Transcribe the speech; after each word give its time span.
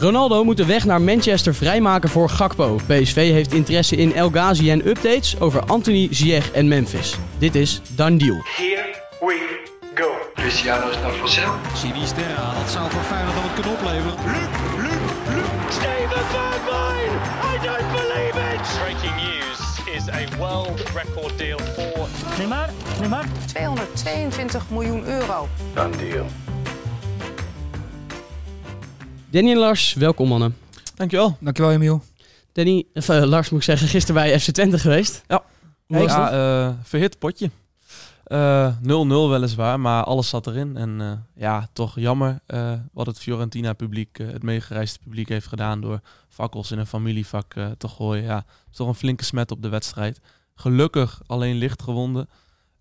Ronaldo 0.00 0.44
moet 0.44 0.56
de 0.56 0.64
weg 0.64 0.84
naar 0.84 1.02
Manchester 1.02 1.54
vrijmaken 1.54 2.08
voor 2.08 2.28
Gakpo. 2.28 2.78
PSV 2.86 3.14
heeft 3.14 3.52
interesse 3.52 3.96
in 3.96 4.14
El 4.14 4.30
Ghazi 4.30 4.70
en 4.70 4.88
updates 4.88 5.40
over 5.40 5.64
Anthony, 5.64 6.08
Ziyech 6.10 6.52
en 6.52 6.68
Memphis. 6.68 7.14
Dit 7.38 7.54
is 7.54 7.80
Done 7.96 8.16
Deal. 8.16 8.42
Here 8.56 8.94
we 9.20 9.60
go. 9.94 10.10
Cristiano 10.34 10.88
is 10.90 10.96
naar 10.96 11.16
Marcel. 11.18 11.52
Sinisterra, 11.74 12.54
dat 12.62 12.70
zou 12.70 12.90
voor 12.90 13.02
Feyenoord 13.02 13.34
dan 13.34 13.44
het 13.44 13.54
kunnen 13.54 13.72
opleveren. 13.72 14.14
Luc, 14.24 14.50
Luc, 14.76 15.34
Luc. 15.34 15.72
Steven 15.72 16.24
Bergwijn! 16.32 17.12
I 17.52 17.66
don't 17.66 17.90
believe 17.92 18.36
it! 18.54 18.78
Breaking 18.82 19.16
news 19.16 19.60
is 19.96 20.08
a 20.08 20.36
world 20.38 20.82
record 20.94 21.38
deal 21.38 21.58
for 21.58 22.08
Neymar, 22.38 22.68
Neymar. 23.00 23.24
222 23.46 24.70
miljoen 24.70 25.04
euro. 25.06 25.48
Done 25.74 25.96
deal. 25.96 26.26
Danny 29.30 29.50
en 29.50 29.56
Lars, 29.58 29.94
welkom 29.94 30.28
mannen. 30.28 30.56
Dankjewel. 30.94 31.36
Dankjewel, 31.40 31.72
Emiel. 31.72 32.02
Danny, 32.52 32.84
of, 32.94 33.08
eh, 33.08 33.22
Lars 33.22 33.50
moet 33.50 33.58
ik 33.58 33.64
zeggen, 33.64 33.88
gisteren 33.88 34.22
bij 34.22 34.40
FC 34.40 34.50
Twente 34.50 34.78
geweest. 34.78 35.22
Ja. 35.28 35.42
Hoe 35.86 35.98
was 35.98 36.12
ja, 36.12 36.30
dat? 36.30 36.32
eh, 36.72 36.78
verhit 36.82 37.18
potje. 37.18 37.50
Eh, 38.24 38.74
0-0 38.82 39.30
weliswaar, 39.30 39.80
maar 39.80 40.04
alles 40.04 40.28
zat 40.28 40.46
erin. 40.46 40.76
En 40.76 41.00
eh, 41.00 41.12
ja, 41.42 41.68
toch 41.72 41.98
jammer 42.00 42.40
eh, 42.46 42.72
wat 42.92 43.06
het 43.06 43.18
Fiorentina-publiek, 43.18 44.18
eh, 44.18 44.26
het 44.26 44.42
meegereisde 44.42 44.98
publiek, 45.04 45.28
heeft 45.28 45.46
gedaan 45.46 45.80
door 45.80 46.00
fakkels 46.28 46.70
in 46.70 46.78
een 46.78 46.86
familievak 46.86 47.54
eh, 47.54 47.66
te 47.78 47.88
gooien. 47.88 48.24
Ja, 48.24 48.44
is 48.70 48.76
toch 48.76 48.88
een 48.88 48.94
flinke 48.94 49.24
smet 49.24 49.50
op 49.50 49.62
de 49.62 49.68
wedstrijd. 49.68 50.20
Gelukkig 50.54 51.20
alleen 51.26 51.56
licht 51.56 51.82
gewonden, 51.82 52.28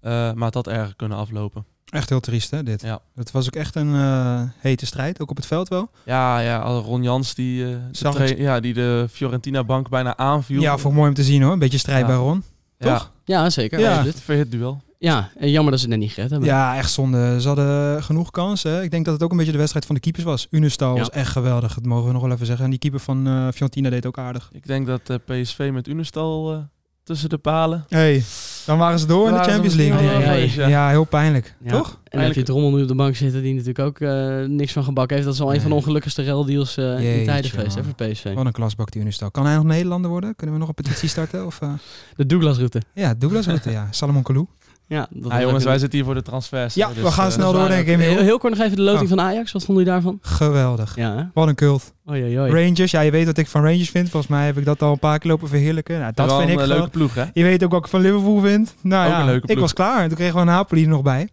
eh, 0.01 0.11
maar 0.33 0.45
het 0.45 0.53
had 0.53 0.67
erger 0.67 0.95
kunnen 0.95 1.17
aflopen. 1.17 1.65
Echt 1.89 2.09
heel 2.09 2.19
triest, 2.19 2.51
hè, 2.51 2.63
dit. 2.63 2.81
Ja. 2.81 2.99
Het 3.15 3.31
was 3.31 3.45
ook 3.45 3.55
echt 3.55 3.75
een 3.75 3.93
eh, 3.95 4.41
hete 4.57 4.85
strijd, 4.85 5.21
ook 5.21 5.29
op 5.29 5.35
het 5.35 5.45
veld 5.45 5.67
wel. 5.67 5.89
Ja, 6.05 6.39
ja 6.39 6.57
al 6.59 6.81
Ron 6.81 7.03
Jans 7.03 7.35
die, 7.35 7.63
eh, 7.65 7.69
de, 7.91 8.09
het. 8.09 8.37
ja, 8.37 8.59
die 8.59 8.73
de 8.73 9.07
Fiorentina-bank 9.11 9.89
bijna 9.89 10.17
aanviel. 10.17 10.61
Ja, 10.61 10.73
ik 10.73 10.91
mooi 10.91 11.07
om 11.09 11.13
te 11.15 11.23
zien 11.23 11.41
hoor. 11.41 11.51
Een 11.53 11.59
beetje 11.59 11.77
strijd 11.77 12.01
Ja. 12.01 12.07
bij 12.07 12.15
Ron. 12.15 12.43
Ja, 12.77 12.93
toch? 12.97 13.11
Ja, 13.25 13.49
zeker. 13.49 13.79
Ja. 13.79 13.91
absoluut. 13.93 14.21
verhit 14.21 14.51
duel. 14.51 14.81
Ja, 14.99 15.29
en 15.37 15.49
jammer 15.49 15.71
dat 15.71 15.79
ze 15.79 15.85
het 15.85 15.95
net 15.95 16.03
niet 16.05 16.13
gered 16.13 16.29
hebben. 16.29 16.47
Ja, 16.49 16.77
echt 16.77 16.91
zonde. 16.91 17.41
Ze 17.41 17.47
hadden 17.47 18.03
genoeg 18.03 18.31
kansen. 18.31 18.71
hè. 18.71 18.81
Ik 18.83 18.91
denk 18.91 19.05
dat 19.05 19.13
het 19.13 19.23
ook 19.23 19.31
een 19.31 19.37
beetje 19.37 19.51
de 19.51 19.57
wedstrijd 19.57 19.85
van 19.85 19.95
de 19.95 20.01
keepers 20.01 20.23
was. 20.23 20.47
Unestal 20.49 20.93
Ja. 20.93 20.99
was 20.99 21.09
echt 21.09 21.31
geweldig, 21.31 21.73
dat 21.73 21.85
mogen 21.85 22.05
we 22.07 22.13
nog 22.13 22.21
wel 22.21 22.31
even 22.31 22.45
zeggen. 22.45 22.63
En 22.65 22.69
die 22.71 22.79
keeper 22.79 22.99
van 22.99 23.27
eh 23.27 23.47
Fiorentina 23.53 23.89
deed 23.89 24.05
ook 24.05 24.17
aardig. 24.17 24.49
Ik 24.51 24.67
denk 24.67 24.87
dat 24.87 25.01
eh, 25.09 25.15
PSV 25.25 25.69
met 25.73 25.87
Unestal 25.87 26.65
tussen 27.03 27.29
de 27.29 27.37
palen. 27.37 27.85
hey, 27.89 28.23
dan 28.69 28.77
waren 28.77 28.99
ze 28.99 29.05
door 29.05 29.27
in 29.27 29.33
de 29.33 29.43
Champions 29.43 29.75
League. 29.75 30.69
Ja, 30.69 30.89
heel 30.89 31.03
pijnlijk. 31.03 31.55
Ja. 31.63 31.69
Toch? 31.71 31.99
En 32.03 32.17
dan 32.17 32.27
heb 32.27 32.35
je 32.35 32.43
Drommel 32.43 32.71
nu 32.71 32.81
op 32.81 32.87
de 32.87 32.95
bank 32.95 33.15
zitten 33.15 33.41
die 33.41 33.53
natuurlijk 33.53 33.79
ook 33.79 33.99
eh, 33.99 34.43
niks 34.47 34.71
van 34.71 34.83
gebakken 34.83 35.15
heeft. 35.15 35.27
Dat 35.27 35.35
is 35.37 35.41
al 35.41 35.53
een 35.53 35.61
van 35.61 35.69
de 35.69 35.75
ongelukkigste 35.75 36.21
reldeals 36.21 36.77
eh 36.77 37.17
in 37.19 37.25
tijden 37.25 37.51
geweest 37.51 37.75
hè, 37.75 37.83
voor 37.83 37.93
PSV. 37.93 38.33
Wat 38.33 38.45
een 38.45 38.51
klasbak 38.51 38.91
die 38.91 39.01
Unestal. 39.01 39.31
Kan 39.31 39.45
hij 39.45 39.55
nog 39.55 39.63
Nederlander 39.63 40.11
worden? 40.11 40.35
Kunnen 40.35 40.55
we 40.55 40.61
nog 40.61 40.69
een 40.69 40.83
petitie 40.83 41.09
starten? 41.15 41.45
Of, 41.45 41.61
eh? 41.61 41.69
De 42.15 42.25
Douglas-route. 42.25 42.81
Ja, 42.93 43.13
Douglas 43.13 43.45
route, 43.45 43.71
ja. 43.71 43.87
Salomon 43.91 44.23
Kalou. 44.23 44.47
Ja, 44.89 45.07
dat 45.09 45.41
jongens, 45.41 45.63
wij 45.63 45.77
zitten 45.77 45.97
hier 45.97 46.05
voor 46.07 46.15
de 46.15 46.21
transfers. 46.21 46.73
Ja, 46.73 46.89
we 46.93 47.01
dus, 47.01 47.13
gaan 47.13 47.25
eh, 47.25 47.31
snel 47.31 47.51
door, 47.53 47.67
denk 47.67 47.87
ik. 47.87 47.99
Heel, 47.99 48.37
kort 48.37 48.53
nog 48.57 48.65
even 48.65 48.75
de 48.77 48.81
loting 48.83 49.03
Oh. 49.03 49.09
van 49.17 49.19
Ajax. 49.21 49.51
Wat 49.51 49.63
vonden 49.65 49.83
jullie 49.83 49.99
daarvan? 50.01 50.19
Geweldig. 50.21 50.95
Ja? 50.95 51.31
Wat 51.33 51.47
een 51.47 51.55
cult. 51.55 51.93
Oei, 52.09 52.23
oei, 52.23 52.39
oei. 52.39 52.51
Rangers, 52.63 52.91
ja, 52.91 53.01
je 53.01 53.11
weet 53.11 53.25
wat 53.25 53.37
ik 53.37 53.47
van 53.47 53.61
Rangers 53.63 53.89
vind. 53.89 54.09
Volgens 54.09 54.31
mij 54.31 54.45
heb 54.45 54.57
ik 54.57 54.65
dat 54.65 54.81
al 54.81 54.91
een 54.91 54.99
paar 54.99 55.19
keer 55.19 55.31
lopen 55.31 55.47
verheerlijken. 55.47 55.99
Nou, 55.99 56.11
dat 56.15 56.25
Wel 56.25 56.37
vind 56.39 56.49
ik 56.51 56.59
een 56.59 56.67
wel. 56.67 56.77
leuke 56.77 56.89
ploeg, 56.89 57.13
hè? 57.13 57.25
Je 57.33 57.43
weet 57.43 57.63
ook 57.63 57.71
wat 57.71 57.83
ik 57.83 57.89
van 57.89 58.01
Liverpool 58.01 58.39
vind. 58.39 58.75
Nou 58.81 59.05
Ook 59.05 59.11
ja, 59.11 59.19
een 59.19 59.25
leuke 59.25 59.39
ik 59.39 59.45
ploeg. 59.45 59.59
was 59.59 59.73
klaar. 59.73 60.07
Toen 60.07 60.17
kregen 60.17 60.39
we 60.39 60.43
Napoli 60.45 60.83
er 60.83 60.89
nog 60.89 61.01
bij. 61.01 61.29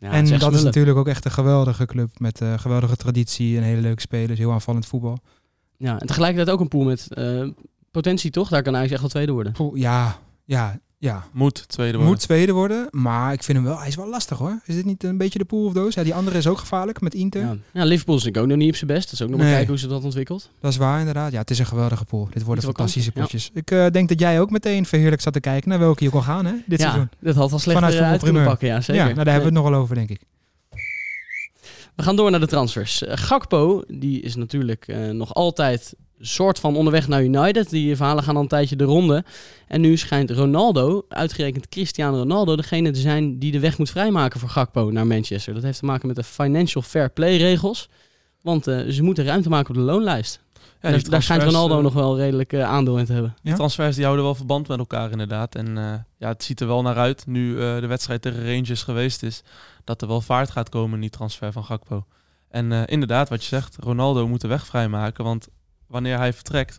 Ja, 0.00 0.10
en 0.10 0.38
dat 0.38 0.54
is 0.54 0.62
natuurlijk 0.62 0.98
ook 0.98 1.08
echt 1.08 1.24
een 1.24 1.30
geweldige 1.30 1.86
club. 1.86 2.10
Met 2.18 2.40
eh, 2.40 2.52
geweldige 2.56 2.96
traditie 2.96 3.56
en 3.56 3.62
hele 3.62 3.80
leuke 3.80 4.00
spelers. 4.00 4.38
Heel 4.38 4.52
aanvallend 4.52 4.86
voetbal. 4.86 5.18
Ja, 5.76 5.98
en 5.98 6.06
tegelijkertijd 6.06 6.50
ook 6.50 6.60
een 6.60 6.68
pool 6.68 6.84
met 6.84 7.06
eh, 7.14 7.48
potentie, 7.90 8.30
toch? 8.30 8.48
Daar 8.48 8.62
kan 8.62 8.76
Ajax 8.76 8.90
echt 8.90 9.00
wel 9.00 9.10
tweede 9.10 9.32
worden. 9.32 9.54
Ja, 9.74 10.16
ja, 10.44 10.78
ja. 11.00 11.24
Moet 11.32 11.68
tweede 11.68 11.92
worden. 11.96 12.12
Moet 12.12 12.20
tweede 12.22 12.52
worden. 12.52 12.88
Maar 12.90 13.32
ik 13.32 13.42
vind 13.42 13.58
hem 13.58 13.66
wel, 13.66 13.78
hij 13.78 13.88
is 13.88 13.94
wel 13.94 14.08
lastig 14.08 14.38
hoor. 14.38 14.60
Is 14.64 14.74
dit 14.74 14.84
niet 14.84 15.04
een 15.04 15.16
beetje 15.18 15.38
de 15.38 15.44
pool 15.44 15.64
of 15.66 15.72
doos? 15.72 15.94
Ja, 15.94 16.02
die 16.02 16.14
andere 16.14 16.36
is 16.38 16.46
ook 16.46 16.58
gevaarlijk 16.58 17.00
met 17.00 17.14
Inter. 17.14 17.40
Ja. 17.40 17.56
ja, 17.72 17.84
Liverpool 17.84 18.16
is 18.16 18.22
natuurlijk 18.24 18.38
ook 18.38 18.46
nog 18.46 18.56
niet 18.56 18.68
op 18.68 18.76
zijn 18.76 18.90
best. 18.90 19.04
Dat 19.04 19.12
is 19.12 19.22
ook 19.22 19.28
nog 19.28 19.36
maar 19.36 19.46
Nee. 19.46 19.54
kijken 19.54 19.72
hoe 19.72 19.82
ze 19.82 19.88
dat 19.88 20.04
ontwikkelt. 20.04 20.50
Dat 20.60 20.70
is 20.72 20.76
waar 20.76 20.98
inderdaad. 20.98 21.32
Ja, 21.32 21.38
het 21.38 21.50
is 21.50 21.58
een 21.58 21.66
geweldige 21.66 22.04
pool. 22.04 22.28
Dit 22.32 22.42
worden 22.42 22.64
fantastische 22.64 23.12
potjes. 23.12 23.50
Ik 23.54 23.70
eh, 23.70 23.86
denk 23.90 24.08
dat 24.08 24.20
jij 24.20 24.40
ook 24.40 24.50
meteen 24.50 24.86
verheerlijk 24.86 25.22
zat 25.22 25.32
te 25.32 25.40
kijken 25.40 25.68
naar 25.68 25.78
welke 25.78 26.04
je 26.04 26.10
kon 26.10 26.22
gaan 26.22 26.46
hè, 26.46 26.52
dit 26.66 26.78
ja, 26.80 26.86
seizoen. 26.86 27.08
dat 27.20 27.34
had 27.34 27.50
wel 27.50 27.58
slecht 27.58 27.78
Vanuit 27.78 27.94
uit 27.94 28.00
kunnen 28.02 28.18
voetbalprimeur. 28.20 28.48
pakken. 28.48 28.68
Ja, 28.68 28.80
zeker. 28.80 28.94
Ja, 28.94 29.02
nou, 29.12 29.24
daar 29.24 29.34
hebben 29.34 29.52
we 29.52 29.58
het 29.58 29.64
nogal 29.66 29.80
over 29.82 29.94
denk 29.94 30.10
ik. 30.10 30.20
We 31.96 32.02
gaan 32.04 32.16
door 32.16 32.30
naar 32.30 32.40
de 32.40 32.46
transfers. 32.46 33.02
Eh, 33.02 33.16
Gakpo, 33.16 33.82
die 33.88 34.20
is 34.20 34.34
natuurlijk 34.36 34.88
eh, 34.88 35.08
nog 35.08 35.34
altijd 35.34 35.94
soort 36.20 36.58
van 36.58 36.76
onderweg 36.76 37.08
naar 37.08 37.22
United. 37.22 37.70
Die 37.70 37.96
verhalen 37.96 38.24
gaan 38.24 38.36
al 38.36 38.42
een 38.42 38.48
tijdje 38.48 38.76
de 38.76 38.84
ronde. 38.84 39.24
En 39.66 39.80
nu 39.80 39.96
schijnt 39.96 40.30
Ronaldo, 40.30 41.04
uitgerekend 41.08 41.68
Cristiano 41.68 42.16
Ronaldo, 42.18 42.56
degene 42.56 42.90
te 42.90 43.00
zijn 43.00 43.38
die 43.38 43.52
de 43.52 43.60
weg 43.60 43.78
moet 43.78 43.90
vrijmaken 43.90 44.40
voor 44.40 44.48
Gakpo 44.48 44.90
naar 44.90 45.06
Manchester. 45.06 45.54
Dat 45.54 45.62
heeft 45.62 45.78
te 45.78 45.84
maken 45.84 46.06
met 46.06 46.16
de 46.16 46.24
financial 46.24 46.82
fair 46.82 47.10
play 47.10 47.36
regels. 47.36 47.88
Want 48.42 48.66
eh, 48.66 48.78
ze 48.88 49.02
moeten 49.02 49.24
ruimte 49.24 49.48
maken 49.48 49.68
op 49.68 49.74
de 49.74 49.80
loonlijst. 49.80 50.40
Ja, 50.80 50.98
daar, 50.98 51.22
schijnt 51.22 51.42
Ronaldo 51.42 51.76
eh, 51.76 51.82
nog 51.82 51.92
wel 51.92 52.16
redelijk 52.16 52.52
eh, 52.52 52.62
aandeel 52.62 52.98
in 52.98 53.04
te 53.04 53.12
hebben. 53.12 53.34
Die 53.42 53.50
Ja? 53.50 53.56
transfers 53.56 53.94
die 53.94 54.04
houden 54.04 54.24
wel 54.24 54.34
verband 54.34 54.68
met 54.68 54.78
elkaar 54.78 55.10
inderdaad. 55.10 55.54
En 55.54 55.78
eh, 55.78 55.84
ja, 56.18 56.28
het 56.28 56.44
ziet 56.44 56.60
er 56.60 56.66
wel 56.66 56.82
naar 56.82 56.96
uit, 56.96 57.26
nu 57.26 57.52
eh, 57.60 57.80
de 57.80 57.86
wedstrijd 57.86 58.22
tegen 58.22 58.46
Rangers 58.54 58.82
geweest 58.82 59.22
is, 59.22 59.42
dat 59.84 60.02
er 60.02 60.08
wel 60.08 60.20
vaart 60.20 60.50
gaat 60.50 60.68
komen 60.68 60.94
in 60.94 61.00
die 61.00 61.10
transfer 61.10 61.52
van 61.52 61.64
Gakpo. 61.64 62.04
En 62.48 62.72
eh, 62.72 62.82
inderdaad, 62.86 63.28
wat 63.28 63.40
je 63.42 63.48
zegt, 63.48 63.76
Ronaldo 63.80 64.28
moet 64.28 64.40
de 64.40 64.48
weg 64.48 64.66
vrijmaken. 64.66 65.24
Want 65.24 65.48
wanneer 65.88 66.18
hij 66.18 66.32
vertrekt, 66.32 66.78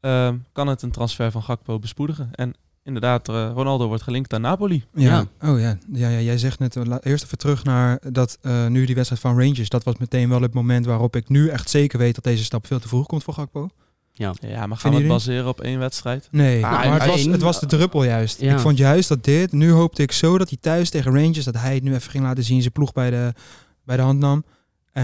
eh, 0.00 0.32
kan 0.52 0.66
het 0.66 0.82
een 0.82 0.90
transfer 0.90 1.30
van 1.30 1.42
Gakpo 1.42 1.78
bespoedigen. 1.78 2.28
En 2.32 2.54
inderdaad, 2.86 3.28
eh, 3.28 3.50
Ronaldo 3.54 3.86
wordt 3.86 4.02
gelinkt 4.02 4.34
aan 4.34 4.40
Napoli. 4.40 4.84
Ja. 4.94 5.26
Oh 5.42 5.60
ja. 5.60 5.78
Ja, 5.92 6.08
ja, 6.08 6.20
jij 6.20 6.38
zegt 6.38 6.58
net, 6.58 6.76
eh, 6.76 6.96
eerst 7.00 7.24
even 7.24 7.38
terug 7.38 7.64
naar 7.64 8.00
dat 8.12 8.38
eh, 8.42 8.66
nu 8.66 8.84
die 8.84 8.94
wedstrijd 8.94 9.22
van 9.22 9.38
Rangers. 9.40 9.68
Dat 9.68 9.84
was 9.84 9.96
meteen 9.96 10.28
wel 10.28 10.40
het 10.40 10.54
moment 10.54 10.86
waarop 10.86 11.16
ik 11.16 11.28
nu 11.28 11.48
echt 11.48 11.70
zeker 11.70 11.98
weet 11.98 12.14
dat 12.14 12.24
deze 12.24 12.44
stap 12.44 12.66
veel 12.66 12.78
te 12.78 12.88
vroeg 12.88 13.06
komt 13.06 13.24
voor 13.24 13.34
Gakpo. 13.34 13.68
Ja. 14.12 14.34
Ja, 14.40 14.66
maar 14.66 14.78
gaan 14.78 14.92
we 14.92 14.98
het 14.98 15.08
baseren 15.08 15.48
op 15.48 15.60
één 15.60 15.78
wedstrijd? 15.78 16.28
Nee, 16.30 16.60
Maar 16.60 16.88
maar, 16.88 17.00
het, 17.00 17.10
was, 17.10 17.24
het 17.24 17.42
was 17.42 17.60
de 17.60 17.66
druppel 17.66 18.04
juist. 18.04 18.40
Ja. 18.40 18.52
Ik 18.52 18.60
vond 18.60 18.78
juist 18.78 19.08
dat 19.08 19.24
dit, 19.24 19.52
nu 19.52 19.70
hoopte 19.70 20.02
ik 20.02 20.12
zo 20.12 20.38
dat 20.38 20.48
hij 20.48 20.58
thuis 20.60 20.90
tegen 20.90 21.14
Rangers, 21.14 21.44
dat 21.44 21.54
hij 21.54 21.74
het 21.74 21.82
nu 21.82 21.94
even 21.94 22.10
ging 22.10 22.24
laten 22.24 22.44
zien, 22.44 22.60
zijn 22.60 22.72
ploeg 22.72 22.92
bij 22.92 23.10
de, 23.10 23.32
bij 23.84 23.96
de 23.96 24.02
hand 24.02 24.18
nam. 24.18 24.44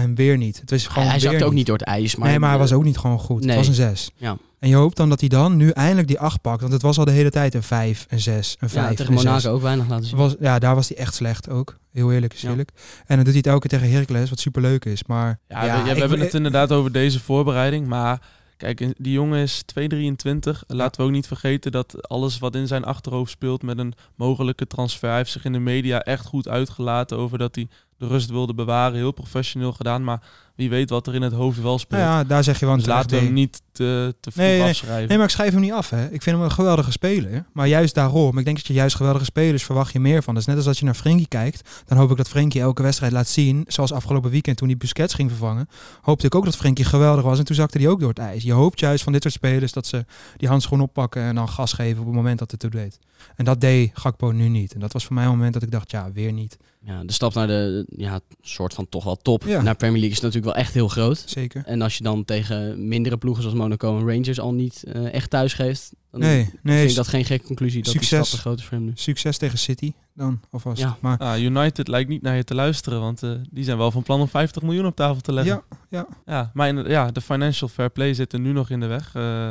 En 0.01 0.15
weer 0.15 0.37
niet. 0.37 0.59
Het 0.59 0.69
was 0.69 0.87
gewoon 0.87 1.03
hij 1.03 1.19
weer 1.19 1.29
zakte 1.29 1.45
ook 1.45 1.53
niet 1.53 1.65
door 1.65 1.77
het 1.77 1.87
ijs. 1.87 2.15
Maar, 2.15 2.29
nee, 2.29 2.39
maar 2.39 2.49
hij 2.49 2.59
was 2.59 2.71
ook 2.73 2.83
niet 2.83 2.97
gewoon 2.97 3.19
goed. 3.19 3.39
nee. 3.39 3.47
Het 3.49 3.57
was 3.57 3.67
een 3.67 3.73
6. 3.73 4.09
Ja. 4.15 4.37
En 4.59 4.69
je 4.69 4.75
hoopt 4.75 4.97
dan 4.97 5.09
dat 5.09 5.19
hij 5.19 5.29
dan 5.29 5.55
nu 5.55 5.69
eindelijk 5.69 6.07
die 6.07 6.19
8 6.19 6.41
pakt. 6.41 6.61
Want 6.61 6.73
het 6.73 6.81
was 6.81 6.97
al 6.97 7.05
de 7.05 7.11
hele 7.11 7.29
tijd 7.29 7.53
een 7.53 7.63
5, 7.63 8.05
een 8.09 8.19
6, 8.19 8.55
een 8.59 8.69
5, 8.69 8.89
ja, 8.89 8.95
tegen 8.95 9.11
een 9.13 9.19
6. 9.19 9.27
Monaco 9.29 9.49
ook 9.51 9.61
weinig 9.61 9.87
laten 9.89 10.05
zien. 10.05 10.17
Was, 10.17 10.35
ja, 10.39 10.59
daar 10.59 10.75
was 10.75 10.87
hij 10.87 10.97
echt 10.97 11.13
slecht 11.15 11.49
ook. 11.49 11.77
Heel 11.91 12.11
eerlijk 12.11 12.33
is 12.33 12.41
Ja. 12.41 12.49
eerlijk. 12.49 12.69
En 13.05 13.15
dan 13.15 13.17
doet 13.17 13.27
hij 13.27 13.37
het 13.37 13.47
elke 13.47 13.67
keer 13.67 13.79
tegen 13.79 13.93
Heracles, 13.93 14.29
wat 14.29 14.39
superleuk 14.39 14.85
is. 14.85 15.03
Maar 15.03 15.39
Ja, 15.47 15.61
we, 15.61 15.65
ja, 15.67 15.93
we 15.93 15.99
hebben 15.99 16.19
het 16.19 16.33
inderdaad 16.33 16.71
over 16.71 16.91
deze 16.91 17.19
voorbereiding. 17.19 17.87
Maar 17.87 18.21
kijk, 18.57 18.79
in- 18.81 18.95
die 18.97 19.13
jongen 19.13 19.39
is 19.41 19.63
2,23. 19.65 20.63
Laten 20.67 21.01
we 21.01 21.07
ook 21.07 21.13
niet 21.13 21.27
vergeten 21.27 21.71
dat 21.71 22.07
alles 22.09 22.39
wat 22.39 22.55
in 22.55 22.67
zijn 22.67 22.83
achterhoofd 22.83 23.31
speelt 23.31 23.61
met 23.63 23.77
een 23.77 23.93
mogelijke 24.15 24.67
transfer. 24.67 25.07
Hij 25.09 25.17
heeft 25.17 25.31
zich 25.31 25.45
in 25.45 25.51
de 25.53 25.59
media 25.59 25.99
echt 25.99 26.25
goed 26.25 26.47
uitgelaten 26.47 27.17
over 27.17 27.37
dat 27.37 27.55
hij 27.55 27.67
de 28.03 28.09
rust 28.09 28.29
wilde 28.29 28.53
bewaren. 28.53 28.97
Heel 28.97 29.11
professioneel 29.11 29.73
gedaan. 29.73 30.03
Maar 30.03 30.21
wie 30.55 30.69
weet 30.69 30.89
wat 30.89 31.07
er 31.07 31.15
in 31.15 31.21
het 31.21 31.33
hoofd 31.33 31.61
wel 31.61 31.79
speelt. 31.79 32.01
ja, 32.01 32.23
daar 32.23 32.43
zeg 32.43 32.59
je 32.59 32.65
wel 32.65 32.75
dus 32.75 32.85
we 32.85 32.91
hem 32.91 33.05
nee. 33.07 33.31
niet 33.31 33.61
te, 33.71 34.15
te 34.19 34.31
vroeg 34.31 34.45
Nee, 34.45 34.59
nee. 34.59 34.69
afschrijven. 34.69 35.07
Nee, 35.07 35.17
maar 35.17 35.25
ik 35.25 35.31
schrijf 35.33 35.51
hem 35.51 35.61
niet 35.61 35.71
af. 35.71 35.89
Hè. 35.89 36.03
Ik 36.03 36.21
vind 36.21 36.35
hem 36.35 36.45
een 36.45 36.51
geweldige 36.51 36.91
speler. 36.91 37.45
Maar 37.53 37.67
juist 37.67 37.95
daarom, 37.95 38.37
ik 38.37 38.45
denk 38.45 38.57
dat 38.57 38.67
je 38.67 38.73
juist 38.73 38.95
geweldige 38.95 39.25
spelers 39.25 39.63
verwacht 39.63 39.93
je 39.93 39.99
meer 39.99 40.23
van. 40.23 40.33
Dat 40.33 40.43
is 40.43 40.49
net 40.49 40.57
als 40.57 40.67
als 40.67 40.79
je 40.79 40.85
naar 40.85 40.93
Frenkie 40.93 41.27
kijkt. 41.27 41.69
Dan 41.85 41.97
hoop 41.97 42.11
ik 42.11 42.17
dat 42.17 42.29
Frenkie 42.29 42.61
elke 42.61 42.81
wedstrijd 42.81 43.11
laat 43.11 43.27
zien. 43.27 43.65
Zoals 43.67 43.91
afgelopen 43.91 44.31
weekend 44.31 44.57
toen 44.57 44.67
hij 44.67 44.77
Busquets 44.77 45.13
ging 45.13 45.29
vervangen. 45.29 45.67
Hoopte 46.01 46.25
ik 46.25 46.35
ook 46.35 46.45
dat 46.45 46.55
Frenkie 46.55 46.85
geweldig 46.85 47.23
was. 47.23 47.39
En 47.39 47.45
toen 47.45 47.55
zakte 47.55 47.77
hij 47.77 47.87
ook 47.87 47.99
door 47.99 48.09
het 48.09 48.19
ijs. 48.19 48.43
Je 48.43 48.53
hoopt 48.53 48.79
juist 48.79 49.03
van 49.03 49.13
dit 49.13 49.21
soort 49.21 49.33
spelers 49.33 49.71
dat 49.71 49.87
ze 49.87 50.05
die 50.37 50.49
handschoen 50.49 50.81
oppakken. 50.81 51.21
En 51.21 51.35
dan 51.35 51.49
gas 51.49 51.73
geven 51.73 51.99
op 51.99 52.05
het 52.05 52.15
moment 52.15 52.39
dat 52.39 52.51
het 52.51 52.59
toe 52.59 52.69
deed. 52.69 52.99
En 53.35 53.45
dat 53.45 53.61
deed 53.61 53.91
Gakpo 53.93 54.31
nu 54.31 54.47
niet. 54.47 54.73
En 54.73 54.79
dat 54.79 54.93
was 54.93 55.05
voor 55.05 55.15
mij 55.15 55.23
een 55.23 55.29
moment 55.29 55.53
dat 55.53 55.63
ik 55.63 55.71
dacht, 55.71 55.91
ja, 55.91 56.11
weer 56.11 56.31
niet. 56.31 56.57
Ja, 56.85 57.03
de 57.03 57.13
stap 57.13 57.33
naar 57.33 57.47
de 57.47 57.85
ja, 57.95 58.19
soort 58.41 58.73
van 58.73 58.89
toch 58.89 59.03
wel 59.03 59.15
top. 59.15 59.43
Ja. 59.43 59.61
Naar 59.61 59.75
Premier 59.75 59.99
League 59.99 60.15
is 60.15 60.21
natuurlijk 60.21 60.42
wel 60.43 60.55
echt 60.55 60.73
heel 60.73 60.87
groot. 60.87 61.23
Zeker. 61.25 61.63
En 61.65 61.81
als 61.81 61.97
je 61.97 62.03
dan 62.03 62.25
tegen 62.25 62.87
mindere 62.87 63.17
ploegen 63.17 63.43
zoals 63.43 63.57
Monaco 63.57 63.97
en 63.99 64.07
Rangers 64.09 64.39
al 64.39 64.53
niet 64.53 64.83
eh, 64.83 65.13
echt 65.13 65.29
thuis 65.29 65.53
geeft, 65.53 65.93
dan 66.11 66.19
Nee, 66.19 66.49
nee. 66.63 66.77
vind 66.77 66.89
ik 66.89 66.95
dat 66.95 67.07
geen 67.07 67.25
gekke 67.25 67.45
conclusie 67.45 67.83
dat 67.83 67.91
Succes. 67.91 68.09
stap 68.27 68.29
te 68.35 68.37
groot 68.37 68.57
is 68.59 68.63
voor 68.65 68.77
hem 68.77 68.85
nu. 68.85 68.91
Succes 68.95 69.37
tegen 69.37 69.57
City 69.57 69.91
dan, 70.13 70.39
alvast. 70.51 70.81
Ja. 70.81 70.97
Maar 71.01 71.17
Ah, 71.17 71.39
United 71.41 71.87
lijkt 71.87 72.09
niet 72.09 72.21
naar 72.21 72.35
je 72.35 72.43
te 72.43 72.55
luisteren, 72.55 72.99
want 72.99 73.23
eh, 73.23 73.31
die 73.51 73.63
zijn 73.63 73.77
wel 73.77 73.91
van 73.91 74.03
plan 74.03 74.19
om 74.21 74.27
50 74.27 74.61
miljoen 74.61 74.85
op 74.85 74.95
tafel 74.95 75.21
te 75.21 75.33
leggen. 75.33 75.63
ja, 75.69 75.77
ja. 75.89 76.07
Ja, 76.25 76.51
maar 76.53 76.67
in- 76.67 76.87
ja, 76.89 77.11
de 77.11 77.21
financial 77.21 77.69
fair 77.69 77.89
play 77.89 78.13
zit 78.13 78.33
er 78.33 78.39
nu 78.39 78.51
nog 78.51 78.69
in 78.69 78.79
de 78.79 78.85
weg. 78.87 79.15
Eh, 79.15 79.49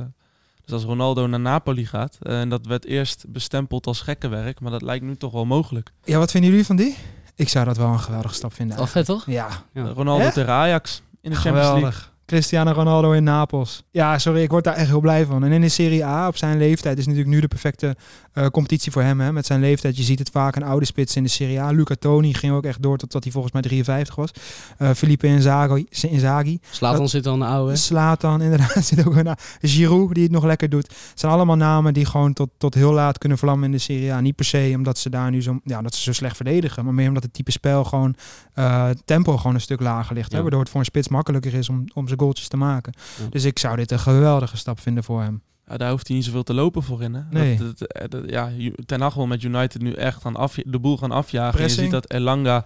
dus 0.64 0.72
als 0.74 0.82
Ronaldo 0.84 1.26
naar 1.26 1.40
Napoli 1.40 1.86
gaat, 1.86 2.18
en 2.22 2.48
dat 2.48 2.66
werd 2.66 2.84
eerst 2.84 3.24
bestempeld 3.28 3.86
als 3.86 4.00
gekkenwerk, 4.00 4.60
maar 4.60 4.70
dat 4.70 4.82
lijkt 4.82 5.04
nu 5.04 5.16
toch 5.16 5.32
wel 5.32 5.44
mogelijk. 5.46 5.92
ja, 6.04 6.18
wat 6.18 6.30
vinden 6.30 6.50
jullie 6.50 6.66
van 6.66 6.76
die? 6.76 6.96
Ik 7.34 7.48
zou 7.48 7.64
dat 7.64 7.76
wel 7.76 7.88
een 7.88 8.00
geweldige 8.00 8.34
stap 8.34 8.54
vinden. 8.54 8.76
Wel 8.76 8.86
vet 8.86 9.06
toch? 9.06 9.26
Ja, 9.26 9.48
Ja. 9.72 9.82
Ronaldo 9.88 10.24
Echt? 10.24 10.34
tegen 10.34 10.52
Ajax 10.52 11.02
in 11.20 11.30
de 11.30 11.36
Champions 11.36 11.80
League. 11.80 12.00
Cristiano 12.32 12.72
Ronaldo 12.72 13.12
in 13.12 13.24
Napels. 13.24 13.82
Ja, 13.90 14.18
sorry, 14.18 14.42
ik 14.42 14.50
word 14.50 14.64
daar 14.64 14.74
echt 14.74 14.88
heel 14.88 15.00
blij 15.00 15.26
van. 15.26 15.44
En 15.44 15.52
in 15.52 15.60
de 15.60 15.68
Serie 15.68 16.04
A, 16.04 16.26
op 16.28 16.36
zijn 16.36 16.58
leeftijd, 16.58 16.98
is 16.98 17.06
natuurlijk 17.06 17.34
nu 17.34 17.40
de 17.40 17.48
perfecte 17.48 17.96
eh, 18.32 18.46
competitie 18.46 18.92
voor 18.92 19.02
hem. 19.02 19.20
Hè? 19.20 19.32
Met 19.32 19.46
zijn 19.46 19.60
leeftijd, 19.60 19.96
je 19.96 20.02
ziet 20.02 20.18
het 20.18 20.30
vaak, 20.30 20.56
een 20.56 20.62
oude 20.62 20.86
spits 20.86 21.16
in 21.16 21.22
de 21.22 21.28
Serie 21.28 21.60
A. 21.60 21.70
Luca 21.70 21.94
Toni 21.94 22.34
ging 22.34 22.52
ook 22.52 22.64
echt 22.64 22.82
door 22.82 22.96
totdat 22.98 23.22
hij 23.22 23.32
volgens 23.32 23.52
mij 23.52 23.62
53 23.62 24.14
was. 24.14 24.30
Uh, 24.78 24.90
Felipe 24.90 25.26
Inzaghi. 25.26 25.86
Inzaghi. 26.00 26.58
Slatan 26.70 27.08
zit 27.08 27.26
al 27.26 27.34
een 27.34 27.42
oude. 27.42 27.76
Slatan, 27.76 28.40
inderdaad, 28.46 28.84
zit 28.84 29.06
ook 29.06 29.16
een 29.16 29.36
Giroud, 29.60 30.14
die 30.14 30.22
het 30.22 30.32
nog 30.32 30.44
lekker 30.44 30.68
doet. 30.68 30.88
Het 30.88 31.20
zijn 31.20 31.32
allemaal 31.32 31.56
namen 31.56 31.94
die 31.94 32.04
gewoon 32.04 32.32
tot, 32.32 32.48
tot 32.58 32.74
heel 32.74 32.92
laat 32.92 33.18
kunnen 33.18 33.38
vlammen 33.38 33.64
in 33.64 33.72
de 33.72 33.78
Serie 33.78 34.12
A. 34.12 34.20
Niet 34.20 34.36
per 34.36 34.44
se 34.44 34.72
omdat 34.76 34.98
ze 34.98 35.10
daar 35.10 35.30
nu 35.30 35.42
zo, 35.42 35.60
ja, 35.64 35.82
dat 35.82 35.94
ze 35.94 36.02
zo 36.02 36.12
slecht 36.12 36.36
verdedigen, 36.36 36.84
maar 36.84 36.94
meer 36.94 37.08
omdat 37.08 37.22
het 37.22 37.32
type 37.32 37.50
spel 37.50 37.84
gewoon 37.84 38.14
uh, 38.54 38.90
tempo 39.04 39.36
gewoon 39.36 39.54
een 39.54 39.60
stuk 39.60 39.80
lager 39.80 40.14
ligt. 40.14 40.30
Ja. 40.30 40.36
Hè? 40.36 40.42
Waardoor 40.42 40.60
het 40.60 40.70
voor 40.70 40.80
een 40.80 40.86
spits 40.86 41.08
makkelijker 41.08 41.54
is 41.54 41.68
om, 41.68 41.84
om 41.94 42.06
zijn 42.06 42.18
goaltjes 42.22 42.48
te 42.48 42.56
maken. 42.56 42.92
Ja. 43.18 43.26
Dus 43.30 43.44
ik 43.44 43.58
zou 43.58 43.76
dit 43.76 43.90
een 43.90 43.98
geweldige 43.98 44.56
stap 44.56 44.80
vinden 44.80 45.04
voor 45.04 45.22
hem. 45.22 45.42
Ja, 45.66 45.76
daar 45.76 45.90
hoeft 45.90 46.06
hij 46.06 46.16
niet 46.16 46.24
zoveel 46.24 46.42
te 46.42 46.54
lopen 46.54 46.82
voor 46.82 47.02
in. 47.02 47.14
Hè? 47.14 47.22
Nee. 47.30 47.58
Dat, 47.58 47.78
dat, 47.78 48.10
dat, 48.10 48.30
ja, 48.30 48.50
Ten 48.86 49.00
Hag 49.00 49.14
wil 49.14 49.26
met 49.26 49.42
United 49.42 49.82
nu 49.82 49.92
echt 49.92 50.22
gaan 50.22 50.36
af, 50.36 50.54
de 50.66 50.78
boel 50.78 50.96
gaan 50.96 51.10
afjagen. 51.10 51.58
Pressing. 51.58 51.86
Je 51.86 51.92
ziet 51.92 52.02
dat 52.02 52.10
Elanga 52.10 52.64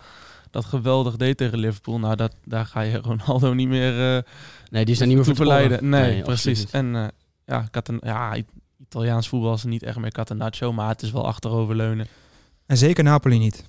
dat 0.50 0.64
geweldig 0.64 1.16
deed 1.16 1.36
tegen 1.36 1.58
Liverpool. 1.58 1.98
Nou, 1.98 2.16
dat, 2.16 2.34
daar 2.44 2.66
ga 2.66 2.80
je 2.80 2.98
Ronaldo 3.08 3.52
niet 3.52 3.68
meer 3.68 4.16
uh, 4.16 4.22
Nee, 4.70 4.84
die 4.84 4.92
is 4.92 4.98
daar 4.98 5.08
niet 5.08 5.16
meer 5.16 5.26
voor 5.26 5.36
verleiden. 5.36 5.88
Nee, 5.88 6.12
nee, 6.12 6.22
precies. 6.22 6.70
En 6.70 6.94
uh, 6.94 7.06
ja, 7.44 7.68
Caten 7.70 7.98
ja, 8.00 8.36
Italiaans 8.80 9.28
voetbal 9.28 9.54
is 9.54 9.64
niet 9.64 9.82
echt 9.82 9.98
meer 9.98 10.12
Catenaccio, 10.12 10.72
maar 10.72 10.88
het 10.88 11.02
is 11.02 11.10
wel 11.10 11.26
achteroverleunen. 11.26 12.06
En 12.66 12.76
zeker 12.76 13.04
Napoli 13.04 13.38
niet. 13.38 13.64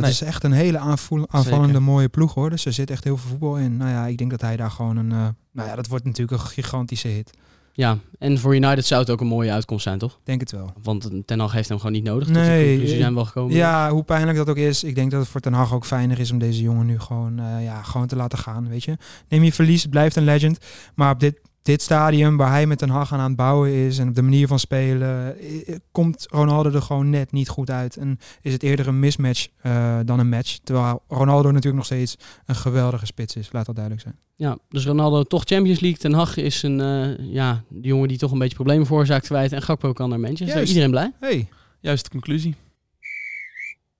Dat 0.00 0.10
nee. 0.10 0.20
is 0.20 0.28
echt 0.28 0.44
een 0.44 0.52
hele 0.52 0.78
aanvallende 0.78 1.66
Zeker. 1.66 1.82
mooie 1.82 2.08
ploeg 2.08 2.34
hoor. 2.34 2.50
Dus 2.50 2.64
er 2.64 2.72
zit 2.72 2.90
echt 2.90 3.04
heel 3.04 3.16
veel 3.16 3.30
voetbal 3.30 3.56
in. 3.56 3.76
Nou 3.76 3.90
ja, 3.90 4.06
ik 4.06 4.18
denk 4.18 4.30
dat 4.30 4.40
hij 4.40 4.56
daar 4.56 4.70
gewoon 4.70 4.96
een... 4.96 5.10
Uh, 5.10 5.28
nou 5.52 5.68
ja, 5.68 5.74
dat 5.74 5.86
wordt 5.86 6.04
natuurlijk 6.04 6.42
een 6.42 6.48
gigantische 6.48 7.08
hit. 7.08 7.30
Ja, 7.72 7.98
en 8.18 8.38
voor 8.38 8.54
United 8.54 8.86
zou 8.86 9.00
het 9.00 9.10
ook 9.10 9.20
een 9.20 9.26
mooie 9.26 9.52
uitkomst 9.52 9.82
zijn, 9.82 9.98
toch? 9.98 10.18
Denk 10.24 10.40
het 10.40 10.50
wel. 10.50 10.72
Want 10.82 11.10
Ten 11.24 11.38
Hag 11.38 11.52
heeft 11.52 11.68
hem 11.68 11.78
gewoon 11.78 11.92
niet 11.92 12.04
nodig. 12.04 12.28
Nee. 12.28 12.78
Dus 12.78 12.96
zijn 12.96 13.14
wel 13.14 13.24
gekomen. 13.24 13.54
Ja, 13.56 13.90
hoe 13.90 14.02
pijnlijk 14.02 14.36
dat 14.36 14.48
ook 14.48 14.56
is. 14.56 14.84
Ik 14.84 14.94
denk 14.94 15.10
dat 15.10 15.20
het 15.20 15.28
voor 15.28 15.40
Ten 15.40 15.52
Hag 15.52 15.74
ook 15.74 15.84
fijner 15.84 16.18
is 16.18 16.30
om 16.30 16.38
deze 16.38 16.62
jongen 16.62 16.86
nu 16.86 16.98
gewoon, 17.00 17.40
uh, 17.40 17.64
ja, 17.64 17.82
gewoon 17.82 18.06
te 18.06 18.16
laten 18.16 18.38
gaan, 18.38 18.68
weet 18.68 18.84
je. 18.84 18.96
Neem 19.28 19.42
je 19.42 19.52
verlies, 19.52 19.82
het 19.82 19.90
blijft 19.90 20.16
een 20.16 20.24
legend. 20.24 20.58
Maar 20.94 21.12
op 21.12 21.20
dit, 21.20 21.40
dit 21.68 21.82
stadium 21.82 22.36
waar 22.36 22.50
hij 22.50 22.66
met 22.66 22.78
Ten 22.78 22.88
Hag 22.88 23.12
aan, 23.12 23.18
aan 23.18 23.26
het 23.26 23.36
bouwen 23.36 23.72
is 23.72 23.98
en 23.98 24.08
op 24.08 24.14
de 24.14 24.22
manier 24.22 24.46
van 24.46 24.58
spelen, 24.58 25.36
komt 25.92 26.26
Ronaldo 26.30 26.70
er 26.70 26.82
gewoon 26.82 27.10
net 27.10 27.32
niet 27.32 27.48
goed 27.48 27.70
uit. 27.70 27.96
En 27.96 28.18
is 28.42 28.52
het 28.52 28.62
eerder 28.62 28.86
een 28.86 28.98
mismatch 28.98 29.46
uh, 29.62 29.98
dan 30.04 30.18
een 30.18 30.28
match. 30.28 30.58
Terwijl 30.64 31.02
Ronaldo 31.08 31.48
natuurlijk 31.48 31.76
nog 31.76 31.84
steeds 31.84 32.16
een 32.46 32.54
geweldige 32.54 33.06
spits 33.06 33.36
is, 33.36 33.52
laat 33.52 33.66
dat 33.66 33.74
duidelijk 33.74 34.04
zijn. 34.04 34.18
Ja, 34.34 34.58
dus 34.68 34.86
Ronaldo 34.86 35.22
toch 35.22 35.42
Champions 35.44 35.80
League. 35.80 35.98
Ten 35.98 36.12
Hag 36.12 36.36
is 36.36 36.62
een 36.62 36.78
uh, 36.78 37.32
ja, 37.32 37.62
die 37.68 37.86
jongen 37.86 38.08
die 38.08 38.18
toch 38.18 38.32
een 38.32 38.38
beetje 38.38 38.54
problemen 38.54 38.86
veroorzaakt 38.86 39.26
kwijt. 39.26 39.52
En 39.52 39.62
Gakpo 39.62 39.92
kan 39.92 40.08
naar 40.08 40.20
Manchester. 40.20 40.56
Juist. 40.56 40.68
Iedereen 40.68 40.90
blij? 40.90 41.12
Hey. 41.20 41.48
Juist 41.80 42.04
de 42.04 42.10
conclusie. 42.10 42.54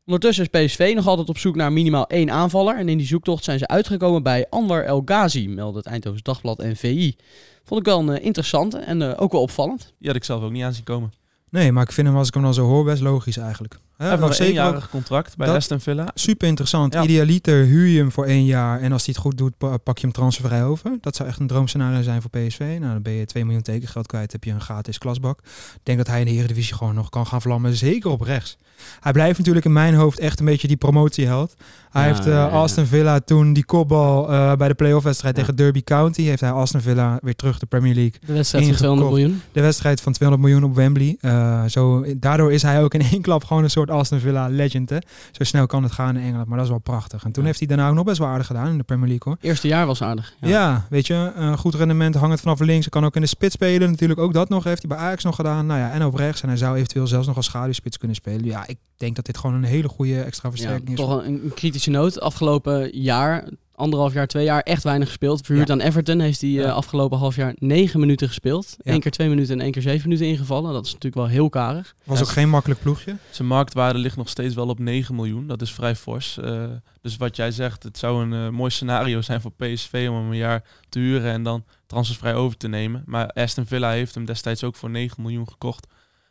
Ondertussen 0.08 0.48
is 0.50 0.66
PSV 0.66 0.92
nog 0.94 1.06
altijd 1.06 1.28
op 1.28 1.38
zoek 1.38 1.56
naar 1.56 1.72
minimaal 1.72 2.06
één 2.06 2.30
aanvaller. 2.30 2.76
En 2.76 2.88
in 2.88 2.98
die 2.98 3.06
zoektocht 3.06 3.44
zijn 3.44 3.58
ze 3.58 3.66
uitgekomen 3.66 4.22
bij 4.22 4.46
Anwar 4.50 4.84
El 4.84 5.02
Ghazi, 5.04 5.48
meldde 5.48 5.78
het 5.78 5.86
Eindhoven 5.86 6.20
Dagblad 6.22 6.58
en 6.58 6.76
VI. 6.76 7.16
Vond 7.64 7.80
ik 7.80 7.86
wel 7.86 7.98
een 7.98 8.08
uh, 8.08 8.24
interessante 8.24 8.78
en 8.78 9.00
uh, 9.00 9.12
ook 9.16 9.32
wel 9.32 9.40
opvallend. 9.40 9.94
Die 9.98 10.06
had 10.06 10.16
ik 10.16 10.24
zelf 10.24 10.42
ook 10.42 10.50
niet 10.50 10.62
aan 10.62 10.72
zien 10.72 10.84
komen. 10.84 11.12
Nee, 11.50 11.72
maar 11.72 11.82
ik 11.82 11.92
vind 11.92 12.06
hem 12.06 12.16
als 12.16 12.28
ik 12.28 12.34
hem 12.34 12.42
dan 12.42 12.54
zo 12.54 12.66
hoor 12.66 12.84
best 12.84 13.02
logisch 13.02 13.36
eigenlijk. 13.36 13.78
Hij 13.98 14.08
heeft 14.08 14.20
nog 14.20 14.38
een 14.38 14.46
eenjarig 14.46 14.90
contract 14.90 15.36
bij 15.36 15.48
Aston 15.48 15.80
Villa. 15.80 16.10
Super 16.14 16.48
interessant. 16.48 16.92
Ja. 16.92 17.02
Idealiter 17.02 17.64
huur 17.64 17.86
je 17.86 17.98
hem 17.98 18.12
voor 18.12 18.24
één 18.24 18.44
jaar. 18.44 18.80
En 18.80 18.92
als 18.92 19.04
hij 19.04 19.14
het 19.14 19.22
goed 19.24 19.38
doet, 19.38 19.82
pak 19.82 19.98
je 19.98 20.06
hem 20.06 20.12
transfervrij 20.12 20.64
over. 20.64 20.98
Dat 21.00 21.16
zou 21.16 21.28
echt 21.28 21.40
een 21.40 21.46
droomscenario 21.46 22.02
zijn 22.02 22.22
voor 22.22 22.30
PSV. 22.30 22.76
Nou, 22.80 22.92
dan 22.92 23.02
ben 23.02 23.12
je 23.12 23.24
2 23.24 23.44
miljoen 23.44 23.62
tekengeld 23.62 24.06
kwijt. 24.06 24.32
Heb 24.32 24.44
je 24.44 24.50
een 24.50 24.60
gratis 24.60 24.98
klasbak. 24.98 25.38
Ik 25.74 25.80
denk 25.82 25.98
dat 25.98 26.06
hij 26.06 26.20
in 26.20 26.26
de 26.26 26.32
Eredivisie 26.32 26.74
gewoon 26.74 26.94
nog 26.94 27.08
kan 27.08 27.26
gaan 27.26 27.42
vlammen. 27.42 27.76
Zeker 27.76 28.10
op 28.10 28.20
rechts. 28.20 28.56
Hij 29.00 29.12
blijft 29.12 29.38
natuurlijk 29.38 29.66
in 29.66 29.72
mijn 29.72 29.94
hoofd 29.94 30.18
echt 30.18 30.38
een 30.38 30.44
beetje 30.44 30.68
die 30.68 30.76
promotieheld. 30.76 31.54
Hij 31.90 32.02
ja, 32.02 32.14
heeft 32.14 32.26
uh, 32.26 32.32
ja, 32.32 32.46
Aston 32.46 32.86
Villa 32.86 33.20
toen 33.20 33.52
die 33.52 33.64
kopbal 33.64 34.30
uh, 34.30 34.54
bij 34.54 34.68
de 34.68 34.74
playoff 34.74 35.04
wedstrijd 35.04 35.34
tegen 35.34 35.56
Derby 35.56 35.82
County. 35.82 36.22
Heeft 36.22 36.40
hij 36.40 36.50
Aston 36.50 36.80
Villa 36.80 37.18
weer 37.22 37.36
terug 37.36 37.58
de 37.58 37.66
Premier 37.66 37.94
League. 37.94 38.20
De 38.26 38.32
wedstrijd 38.32 38.66
van 38.66 38.74
200 38.74 39.10
miljoen. 39.10 39.42
De 39.52 39.60
wedstrijd 39.60 40.00
van 40.00 40.12
200 40.12 40.48
miljoen 40.48 40.70
op 40.70 40.76
Wembley. 40.76 41.16
Uh, 41.20 41.37
zo, 41.68 42.04
daardoor 42.16 42.52
is 42.52 42.62
hij 42.62 42.82
ook 42.82 42.94
in 42.94 43.00
één 43.12 43.22
klap 43.22 43.44
gewoon 43.44 43.62
een 43.62 43.70
soort 43.70 43.90
Aston 43.90 44.18
Villa 44.18 44.48
legend. 44.48 44.90
Hè? 44.90 44.98
Zo 45.32 45.44
snel 45.44 45.66
kan 45.66 45.82
het 45.82 45.92
gaan 45.92 46.16
in 46.16 46.22
Engeland, 46.22 46.48
maar 46.48 46.56
dat 46.56 46.66
is 46.66 46.72
wel 46.72 46.80
prachtig. 46.80 47.24
En 47.24 47.32
toen 47.32 47.44
heeft 47.44 47.58
hij 47.58 47.68
daarna 47.68 47.88
ook 47.88 47.94
nog 47.94 48.04
best 48.04 48.18
wel 48.18 48.28
aardig 48.28 48.46
gedaan 48.46 48.68
in 48.68 48.78
de 48.78 48.84
Premier 48.84 49.08
League 49.08 49.32
hoor. 49.32 49.36
Eerste 49.40 49.68
jaar 49.68 49.86
was 49.86 50.02
aardig. 50.02 50.34
Ja, 50.40 50.48
ja 50.48 50.86
weet 50.90 51.06
je, 51.06 51.52
goed 51.58 51.74
rendement 51.74 52.14
hangend 52.14 52.40
vanaf 52.40 52.60
links. 52.60 52.80
Hij 52.80 52.90
kan 53.00 53.04
ook 53.04 53.14
in 53.14 53.20
de 53.20 53.26
spits 53.26 53.54
spelen. 53.54 53.90
Natuurlijk 53.90 54.20
ook 54.20 54.32
dat 54.32 54.48
nog. 54.48 54.64
Heeft 54.64 54.82
hij 54.86 54.96
bij 54.96 55.06
Ajax 55.06 55.24
nog 55.24 55.34
gedaan. 55.34 55.66
Nou 55.66 55.80
ja, 55.80 55.90
en 55.90 56.04
op 56.04 56.14
rechts. 56.14 56.42
En 56.42 56.48
hij 56.48 56.56
zou 56.56 56.76
eventueel 56.76 57.06
zelfs 57.06 57.26
nog 57.26 57.36
als 57.36 57.46
schaduwspits 57.46 57.98
kunnen 57.98 58.16
spelen. 58.16 58.44
Ja, 58.44 58.66
ik 58.66 58.78
denk 58.96 59.16
dat 59.16 59.26
dit 59.26 59.38
gewoon 59.38 59.56
een 59.56 59.64
hele 59.64 59.88
goede 59.88 60.22
extra 60.22 60.50
versterking 60.50 60.88
ja, 60.88 60.94
is. 60.94 61.00
Toch 61.00 61.24
een, 61.24 61.44
een 61.44 61.54
kritische 61.54 61.90
noot. 61.90 62.20
Afgelopen 62.20 62.98
jaar, 63.00 63.44
anderhalf 63.78 64.12
jaar, 64.12 64.26
twee 64.26 64.44
jaar, 64.44 64.60
echt 64.60 64.82
weinig 64.82 65.08
gespeeld. 65.08 65.46
Verhuurd 65.46 65.68
ja. 65.68 65.74
aan 65.74 65.80
Everton 65.80 66.20
heeft 66.20 66.40
hij 66.40 66.50
ja. 66.50 66.66
uh, 66.66 66.74
afgelopen 66.74 67.18
half 67.18 67.36
jaar 67.36 67.54
negen 67.58 68.00
minuten 68.00 68.28
gespeeld. 68.28 68.76
Ja. 68.78 68.92
Eén 68.92 69.00
keer 69.00 69.10
twee 69.10 69.28
minuten 69.28 69.54
en 69.54 69.60
één 69.60 69.72
keer 69.72 69.82
zeven 69.82 70.08
minuten 70.08 70.28
ingevallen. 70.28 70.72
Dat 70.72 70.86
is 70.86 70.92
natuurlijk 70.92 71.14
wel 71.22 71.26
heel 71.26 71.48
karig. 71.48 71.94
Was 72.04 72.20
ook 72.20 72.28
geen 72.28 72.48
makkelijk 72.48 72.80
ploegje. 72.80 73.16
Zijn 73.30 73.48
marktwaarde 73.48 73.98
ligt 73.98 74.16
nog 74.16 74.28
steeds 74.28 74.54
wel 74.54 74.68
op 74.68 74.78
9 74.78 75.14
miljoen. 75.14 75.46
Dat 75.46 75.62
is 75.62 75.72
vrij 75.72 75.96
fors. 75.96 76.38
Uh, 76.44 76.64
dus 77.02 77.16
wat 77.16 77.36
jij 77.36 77.50
zegt, 77.50 77.82
het 77.82 77.98
zou 77.98 78.22
een 78.22 78.32
uh, 78.32 78.48
mooi 78.48 78.70
scenario 78.70 79.20
zijn 79.20 79.40
voor 79.40 79.52
PSV 79.52 80.06
om 80.10 80.16
hem 80.16 80.30
een 80.30 80.36
jaar 80.36 80.64
te 80.88 80.98
huren 80.98 81.32
en 81.32 81.42
dan 81.42 81.64
transfervrij 81.86 82.34
over 82.34 82.56
te 82.56 82.68
nemen. 82.68 83.02
Maar 83.06 83.28
Aston 83.28 83.66
Villa 83.66 83.90
heeft 83.90 84.14
hem 84.14 84.24
destijds 84.24 84.64
ook 84.64 84.76
voor 84.76 84.90
9 84.90 85.22
miljoen 85.22 85.48
gekocht. 85.48 85.86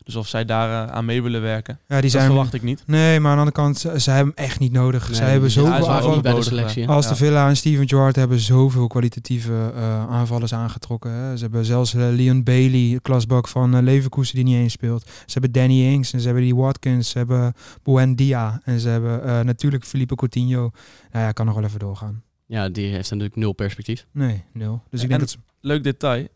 Dus 0.07 0.15
of 0.15 0.27
zij 0.27 0.45
daar 0.45 0.88
uh, 0.88 0.94
aan 0.94 1.06
mee 1.06 1.21
willen 1.21 1.42
werken, 1.42 1.80
ja, 1.88 1.94
die 1.94 2.01
dat 2.01 2.12
zijn, 2.12 2.25
verwacht 2.25 2.54
ik 2.54 2.62
niet. 2.62 2.83
Nee, 2.86 3.19
maar 3.19 3.31
aan 3.31 3.38
de 3.38 3.44
andere 3.44 3.63
kant, 3.63 3.77
ze, 3.77 4.00
ze 4.00 4.12
hebben 4.12 4.33
hem 4.36 4.45
echt 4.45 4.59
niet 4.59 4.71
nodig. 4.71 5.07
Nee, 5.07 5.15
zij 5.15 5.31
hebben 5.31 5.51
zoveel 5.51 6.44
selectie. 6.44 6.88
Als 6.88 7.07
de 7.07 7.15
Villa 7.15 7.48
en 7.48 7.57
Steven 7.57 7.88
Gerrard 7.88 8.15
hebben 8.15 8.39
zoveel 8.39 8.88
kwalitatieve 8.88 9.71
uh, 9.75 10.09
aanvallers 10.09 10.54
aangetrokken. 10.54 11.12
Hè. 11.12 11.38
Ze 11.38 11.44
hebben 11.44 11.65
zelfs 11.65 11.94
uh, 11.94 12.07
Leon 12.09 12.44
Bailey, 12.44 13.00
klasbak 13.01 13.48
van 13.48 13.75
uh, 13.75 13.81
Leverkusen, 13.81 14.36
die 14.36 14.44
niet 14.44 14.56
eens 14.56 14.74
speelt. 14.74 15.04
Ze 15.06 15.39
hebben 15.39 15.51
Danny 15.51 15.94
Ings 15.94 16.13
en 16.13 16.19
ze 16.19 16.25
hebben 16.25 16.44
die 16.44 16.56
Watkins. 16.56 17.10
Ze 17.10 17.18
hebben 17.18 17.53
Buendia 17.83 18.62
en 18.63 18.80
ze 18.80 18.89
hebben 18.89 19.45
natuurlijk 19.45 19.86
Felipe 19.86 20.15
Coutinho. 20.15 20.71
Nou 21.12 21.25
ja, 21.25 21.31
kan 21.31 21.45
nog 21.45 21.56
wel 21.56 21.63
even 21.63 21.80
doorgaan. 21.80 22.24
Ja, 22.45 22.69
die 22.69 22.92
heeft 22.92 23.10
natuurlijk 23.10 23.36
nul 23.36 23.53
perspectief. 23.53 24.06
Nee, 24.12 24.44
nul. 24.53 24.81
Dus 24.89 25.01
ik 25.01 25.07
denk 25.07 25.19
dat 25.19 25.30
ze... 25.30 25.38
Leuk 25.62 25.83
detail. 25.83 26.27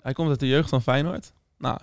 Hij 0.00 0.12
komt 0.12 0.28
uit 0.28 0.40
de 0.40 0.48
jeugd 0.48 0.68
van 0.68 0.82
Feyenoord. 0.82 1.32
Nou, 1.58 1.78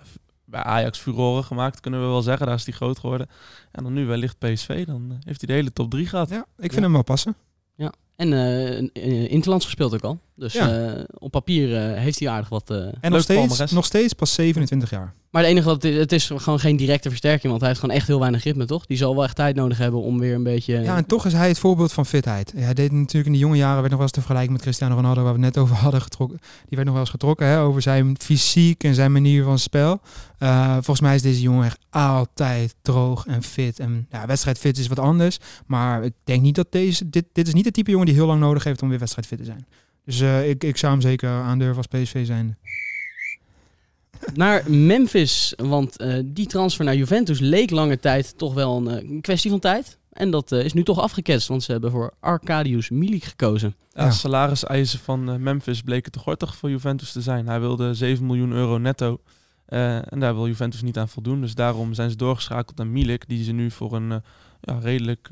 bij 0.50 0.62
Ajax 0.62 0.98
furoren 0.98 1.44
gemaakt, 1.44 1.80
kunnen 1.80 2.00
we 2.00 2.06
wel 2.06 2.22
zeggen. 2.22 2.46
Daar 2.46 2.54
is 2.54 2.64
hij 2.64 2.74
groot 2.74 2.98
geworden. 2.98 3.28
En 3.72 3.82
dan 3.82 3.92
nu 3.92 4.06
wellicht 4.06 4.38
PSV, 4.38 4.86
dan 4.86 5.04
uh, 5.10 5.16
heeft 5.24 5.40
hij 5.40 5.48
de 5.48 5.52
hele 5.52 5.72
top 5.72 5.90
3 5.90 6.06
gehad. 6.06 6.28
Ja, 6.28 6.40
ik 6.40 6.46
vind 6.56 6.74
ja. 6.74 6.80
hem 6.80 6.92
wel 6.92 7.02
passen. 7.02 7.36
Ja, 7.74 7.92
en 8.16 8.32
uh, 8.32 9.30
Interlands 9.30 9.64
gespeeld 9.64 9.94
ook 9.94 10.02
al. 10.02 10.18
Dus 10.34 10.52
ja. 10.52 10.96
uh, 10.96 11.04
op 11.14 11.30
papier 11.30 11.78
heeft 11.78 12.18
hij 12.18 12.28
aardig 12.28 12.48
wat. 12.48 12.70
en 12.70 13.10
nog 13.10 13.22
steeds, 13.22 13.72
nog 13.72 13.84
steeds 13.84 14.12
pas 14.12 14.34
27 14.34 14.90
jaar. 14.90 15.14
Maar 15.30 15.42
het 15.42 15.50
enige 15.50 15.66
wat 15.66 15.82
het 15.82 15.92
is, 15.92 15.98
het 15.98 16.12
is 16.12 16.30
gewoon 16.36 16.60
geen 16.60 16.76
directe 16.76 17.08
versterking, 17.08 17.48
want 17.48 17.60
hij 17.60 17.68
heeft 17.68 17.80
gewoon 17.80 17.96
echt 17.96 18.06
heel 18.06 18.18
weinig 18.18 18.44
ritme, 18.44 18.64
toch? 18.64 18.86
Die 18.86 18.96
zal 18.96 19.14
wel 19.14 19.24
echt 19.24 19.36
tijd 19.36 19.56
nodig 19.56 19.78
hebben 19.78 20.00
om 20.00 20.18
weer 20.18 20.34
een 20.34 20.42
beetje. 20.42 20.80
Ja, 20.80 20.96
en 20.96 21.06
toch 21.06 21.26
is 21.26 21.32
hij 21.32 21.48
het 21.48 21.58
voorbeeld 21.58 21.92
van 21.92 22.06
fitheid. 22.06 22.52
Hij 22.56 22.74
deed 22.74 22.92
natuurlijk 22.92 23.26
in 23.26 23.32
de 23.32 23.38
jonge 23.38 23.56
jaren, 23.56 23.76
werd 23.76 23.88
nog 23.88 23.94
wel 23.94 24.02
eens 24.02 24.12
te 24.12 24.20
vergelijken 24.20 24.52
met 24.52 24.62
Cristiano 24.62 24.94
Ronaldo, 24.94 25.22
waar 25.22 25.34
we 25.34 25.44
het 25.44 25.54
net 25.54 25.62
over 25.62 25.76
hadden 25.76 26.02
getrokken. 26.02 26.38
Die 26.40 26.68
werd 26.68 26.84
nog 26.84 26.92
wel 26.92 27.00
eens 27.00 27.10
getrokken 27.10 27.46
hè, 27.46 27.60
over 27.60 27.82
zijn 27.82 28.16
fysiek 28.20 28.84
en 28.84 28.94
zijn 28.94 29.12
manier 29.12 29.44
van 29.44 29.58
spel. 29.58 30.00
Uh, 30.38 30.72
volgens 30.72 31.00
mij 31.00 31.14
is 31.14 31.22
deze 31.22 31.40
jongen 31.40 31.64
echt 31.64 31.78
altijd 31.90 32.74
droog 32.82 33.26
en 33.26 33.42
fit. 33.42 33.78
En 33.78 34.06
ja, 34.10 34.26
wedstrijdfit 34.26 34.78
is 34.78 34.86
wat 34.86 34.98
anders. 34.98 35.38
Maar 35.66 36.04
ik 36.04 36.12
denk 36.24 36.42
niet 36.42 36.54
dat 36.54 36.72
deze. 36.72 37.10
Dit, 37.10 37.24
dit 37.32 37.46
is 37.46 37.54
niet 37.54 37.64
de 37.64 37.70
type 37.70 37.90
jongen 37.90 38.06
die 38.06 38.14
heel 38.14 38.26
lang 38.26 38.40
nodig 38.40 38.64
heeft 38.64 38.82
om 38.82 38.88
weer 38.88 38.98
wedstrijdfit 38.98 39.38
te 39.38 39.44
zijn. 39.44 39.66
Dus 40.04 40.20
uh, 40.20 40.48
ik, 40.48 40.64
ik 40.64 40.76
zou 40.76 40.92
hem 40.92 41.00
zeker 41.00 41.28
aandurven 41.28 41.76
als 41.76 41.86
PSV 41.86 42.26
zijn. 42.26 42.56
Naar 44.34 44.70
Memphis, 44.70 45.54
want 45.56 46.00
uh, 46.00 46.18
die 46.24 46.46
transfer 46.46 46.84
naar 46.84 46.96
Juventus 46.96 47.40
leek 47.40 47.70
lange 47.70 47.98
tijd 47.98 48.38
toch 48.38 48.54
wel 48.54 48.76
een, 48.76 49.04
uh, 49.04 49.10
een 49.10 49.20
kwestie 49.20 49.50
van 49.50 49.60
tijd. 49.60 49.98
En 50.12 50.30
dat 50.30 50.52
uh, 50.52 50.64
is 50.64 50.72
nu 50.72 50.82
toch 50.82 51.00
afgeketst, 51.00 51.48
want 51.48 51.62
ze 51.62 51.72
hebben 51.72 51.90
voor 51.90 52.14
Arkadiusz 52.20 52.88
Milik 52.88 53.24
gekozen. 53.24 53.74
Ja, 53.92 54.04
ja. 54.04 54.10
salariseisen 54.10 54.98
van 54.98 55.42
Memphis 55.42 55.82
bleken 55.82 56.12
te 56.12 56.18
gortig 56.18 56.56
voor 56.56 56.70
Juventus 56.70 57.12
te 57.12 57.20
zijn. 57.20 57.46
Hij 57.46 57.60
wilde 57.60 57.94
7 57.94 58.26
miljoen 58.26 58.52
euro 58.52 58.78
netto. 58.78 59.20
en 59.66 60.18
daar 60.18 60.34
wil 60.34 60.46
Juventus 60.46 60.82
niet 60.82 60.98
aan 60.98 61.08
voldoen. 61.08 61.40
Dus 61.40 61.54
daarom 61.54 61.94
zijn 61.94 62.10
ze 62.10 62.16
doorgeschakeld 62.16 62.76
naar 62.76 62.86
Milik, 62.86 63.28
die 63.28 63.44
ze 63.44 63.52
nu 63.52 63.70
voor 63.70 63.92
een 63.92 64.22
ja, 64.60 64.78
redelijk 64.80 65.28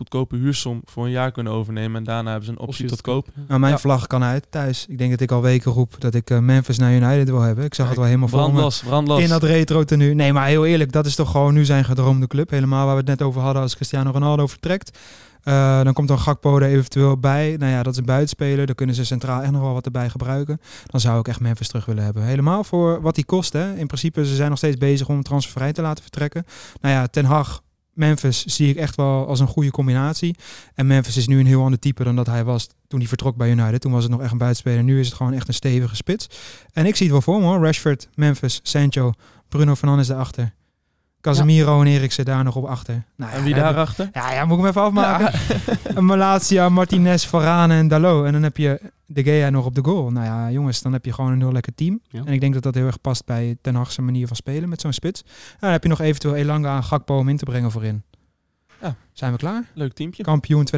goedkope 0.00 0.36
huursom 0.36 0.80
voor 0.84 1.04
een 1.04 1.10
jaar 1.10 1.30
kunnen 1.32 1.52
overnemen. 1.52 1.96
En 1.96 2.04
daarna 2.04 2.28
hebben 2.30 2.46
ze 2.46 2.52
een 2.52 2.58
optie, 2.66 2.86
tot 2.86 3.00
koop. 3.00 3.26
Nou, 3.48 3.60
mijn 3.60 3.72
Ja. 3.72 3.78
vlag 3.78 4.06
kan 4.06 4.22
uit 4.22 4.46
thuis. 4.50 4.86
Ik 4.88 4.98
denk 4.98 5.10
dat 5.10 5.20
ik 5.20 5.30
al 5.30 5.42
weken 5.42 5.72
roep 5.72 5.94
dat 5.98 6.14
ik 6.14 6.30
eh, 6.30 6.38
Memphis 6.38 6.78
naar 6.78 6.92
United 6.92 7.28
wil 7.30 7.40
hebben. 7.40 7.64
Ik 7.64 7.74
zag 7.74 7.86
het 7.88 7.96
wel 7.96 8.04
helemaal 8.06 8.28
voor 8.28 8.38
me. 8.52 8.70
Brandlos. 8.84 9.22
In 9.22 9.28
dat 9.28 9.42
retro 9.42 9.84
tenue. 9.84 10.14
Nee, 10.14 10.32
maar 10.32 10.46
heel 10.46 10.66
eerlijk, 10.66 10.92
dat 10.92 11.06
is 11.06 11.14
toch 11.14 11.30
gewoon 11.30 11.54
nu 11.54 11.64
zijn 11.64 11.84
gedroomde 11.84 12.26
club. 12.26 12.50
Helemaal 12.50 12.84
waar 12.84 12.94
we 12.94 13.00
het 13.00 13.08
net 13.08 13.22
over 13.22 13.40
hadden 13.40 13.62
als 13.62 13.74
Cristiano 13.74 14.10
Ronaldo 14.10 14.46
vertrekt. 14.46 14.98
Eh, 15.42 15.82
dan 15.82 15.92
komt 15.92 16.08
dan 16.08 16.18
Gakpo 16.18 16.56
er 16.56 16.62
eventueel 16.62 17.18
bij. 17.18 17.56
Nou 17.58 17.72
ja, 17.72 17.82
dat 17.82 17.92
is 17.92 17.98
een 17.98 18.04
buitenspeler. 18.04 18.66
Dan 18.66 18.74
kunnen 18.74 18.94
ze 18.94 19.04
centraal 19.04 19.40
echt 19.42 19.50
nog 19.52 19.60
wel 19.62 19.72
wat 19.72 19.84
erbij 19.84 20.08
gebruiken. 20.10 20.60
Dan 20.86 21.00
zou 21.00 21.18
ik 21.18 21.28
echt 21.28 21.40
Memphis 21.40 21.68
terug 21.68 21.84
willen 21.84 22.04
hebben. 22.04 22.22
Helemaal 22.22 22.64
voor 22.64 23.00
wat 23.02 23.14
die 23.14 23.24
kost. 23.24 23.52
Hè. 23.52 23.74
In 23.74 23.86
principe, 23.86 24.26
ze 24.26 24.34
zijn 24.34 24.48
nog 24.48 24.58
steeds 24.58 24.76
bezig 24.76 25.08
om 25.08 25.22
transfervrij 25.22 25.72
te 25.72 25.82
laten 25.82 26.02
vertrekken. 26.02 26.44
Nou 26.80 26.94
ja, 26.94 27.06
Ten 27.06 27.24
Hag, 27.24 27.62
Memphis 28.00 28.44
zie 28.44 28.68
ik 28.68 28.76
echt 28.76 28.96
wel 28.96 29.26
als 29.26 29.40
een 29.40 29.46
goede 29.46 29.70
combinatie. 29.70 30.36
En 30.74 30.86
Memphis 30.86 31.16
is 31.16 31.26
nu 31.26 31.38
een 31.38 31.46
heel 31.46 31.62
ander 31.62 31.78
type 31.78 32.04
dan 32.04 32.16
dat 32.16 32.26
hij 32.26 32.44
was 32.44 32.68
toen 32.88 32.98
hij 32.98 33.08
vertrok 33.08 33.36
bij 33.36 33.50
United. 33.50 33.80
Toen 33.80 33.92
was 33.92 34.02
het 34.02 34.12
nog 34.12 34.20
echt 34.20 34.32
een 34.32 34.38
buitenspeler. 34.38 34.82
Nu 34.82 35.00
is 35.00 35.06
het 35.06 35.16
gewoon 35.16 35.32
echt 35.32 35.48
een 35.48 35.54
stevige 35.54 35.96
spits. 35.96 36.26
En 36.72 36.86
ik 36.86 36.96
zie 36.96 37.06
het 37.06 37.12
wel 37.12 37.22
voor 37.22 37.40
me 37.40 37.46
hoor. 37.46 37.64
Rashford, 37.64 38.08
Memphis, 38.14 38.60
Sancho, 38.62 39.12
Bruno 39.48 39.74
Fernandes 39.74 40.06
daarachter. 40.06 40.52
Casemiro 41.20 41.80
en 41.80 41.86
Eriksen 41.86 42.24
daar 42.24 42.44
nog 42.44 42.56
op 42.56 42.64
achter. 42.64 43.04
Nou, 43.16 43.30
ja, 43.30 43.36
En 43.36 43.44
wie 43.44 43.54
daarachter? 43.54 44.10
Ja, 44.12 44.32
ja, 44.32 44.44
moet 44.44 44.58
ik 44.58 44.64
hem 44.64 44.70
even 44.70 44.82
afmaken. 44.82 45.40
Een 45.84 46.04
Malatia, 46.14 46.68
Martinez, 46.68 47.26
Varane 47.26 47.74
en 47.74 47.88
Dalot. 47.88 48.24
En 48.26 48.32
dan 48.32 48.42
heb 48.42 48.56
je 48.56 48.80
De 49.06 49.22
Gea 49.22 49.50
nog 49.50 49.64
op 49.64 49.74
de 49.74 49.84
goal. 49.84 50.10
Nou 50.10 50.26
ja, 50.26 50.50
jongens, 50.50 50.82
dan 50.82 50.92
heb 50.92 51.04
je 51.04 51.12
gewoon 51.12 51.32
een 51.32 51.40
heel 51.40 51.52
lekker 51.52 51.74
team. 51.74 52.00
Ja. 52.08 52.22
En 52.24 52.32
ik 52.32 52.40
denk 52.40 52.54
dat 52.54 52.62
dat 52.62 52.74
heel 52.74 52.86
erg 52.86 53.00
past 53.00 53.24
bij 53.26 53.56
Ten 53.60 53.74
Hag's 53.74 53.98
manier 53.98 54.26
van 54.26 54.36
spelen 54.36 54.68
met 54.68 54.80
zo'n 54.80 54.92
spits. 54.92 55.22
En 55.22 55.58
dan 55.60 55.70
heb 55.70 55.82
je 55.82 55.88
nog 55.88 56.00
eventueel 56.00 56.34
Elanga 56.34 56.76
en 56.76 56.84
Gakpo 56.84 57.18
om 57.18 57.28
in 57.28 57.36
te 57.36 57.44
brengen 57.44 57.70
voorin. 57.70 58.02
Ja. 58.80 58.94
Zijn 59.12 59.32
we 59.32 59.38
klaar? 59.38 59.64
Leuk 59.74 59.92
teampje. 59.92 60.22
Kampioen 60.22 60.66
2023-24 60.66 60.70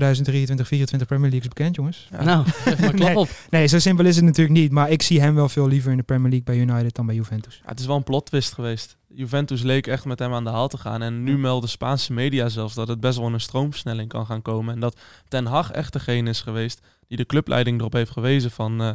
Premier 1.06 1.30
League 1.30 1.40
is 1.40 1.48
bekend, 1.48 1.74
jongens. 1.76 2.08
Ja. 2.10 2.24
Nou, 2.24 2.46
maar 2.64 2.76
klap 2.76 2.92
Nee. 3.08 3.16
op. 3.16 3.28
Nee, 3.50 3.66
zo 3.66 3.78
simpel 3.78 4.04
is 4.04 4.16
het 4.16 4.24
natuurlijk 4.24 4.58
niet. 4.58 4.70
Maar 4.72 4.90
ik 4.90 5.02
zie 5.02 5.20
hem 5.20 5.34
wel 5.34 5.48
veel 5.48 5.68
liever 5.68 5.90
in 5.90 5.96
de 5.96 6.02
Premier 6.02 6.30
League 6.30 6.44
bij 6.44 6.58
United 6.76 6.94
dan 6.94 7.06
bij 7.06 7.14
Juventus. 7.14 7.60
Ja, 7.62 7.68
het 7.70 7.80
is 7.80 7.86
wel 7.86 7.96
een 7.96 8.02
plot 8.04 8.26
twist 8.26 8.52
geweest. 8.52 8.96
Juventus 9.08 9.62
leek 9.62 9.86
echt 9.86 10.04
met 10.04 10.18
hem 10.18 10.32
aan 10.34 10.44
de 10.44 10.50
haal 10.50 10.68
te 10.68 10.78
gaan. 10.78 11.02
En 11.02 11.22
nu 11.22 11.38
melden 11.38 11.68
Spaanse 11.68 12.12
media 12.12 12.48
zelfs 12.48 12.74
dat 12.74 12.88
het 12.88 13.00
best 13.00 13.18
wel 13.18 13.32
een 13.32 13.40
stroomversnelling 13.40 14.08
kan 14.08 14.26
gaan 14.26 14.42
komen. 14.42 14.74
En 14.74 14.80
dat 14.80 15.00
Ten 15.28 15.46
Hag 15.46 15.70
echt 15.70 15.92
degene 15.92 16.30
is 16.30 16.40
geweest 16.40 16.80
die 17.08 17.16
de 17.16 17.26
clubleiding 17.26 17.78
erop 17.80 17.92
heeft 17.92 18.10
gewezen 18.10 18.50
van... 18.50 18.80
eh, 18.80 18.92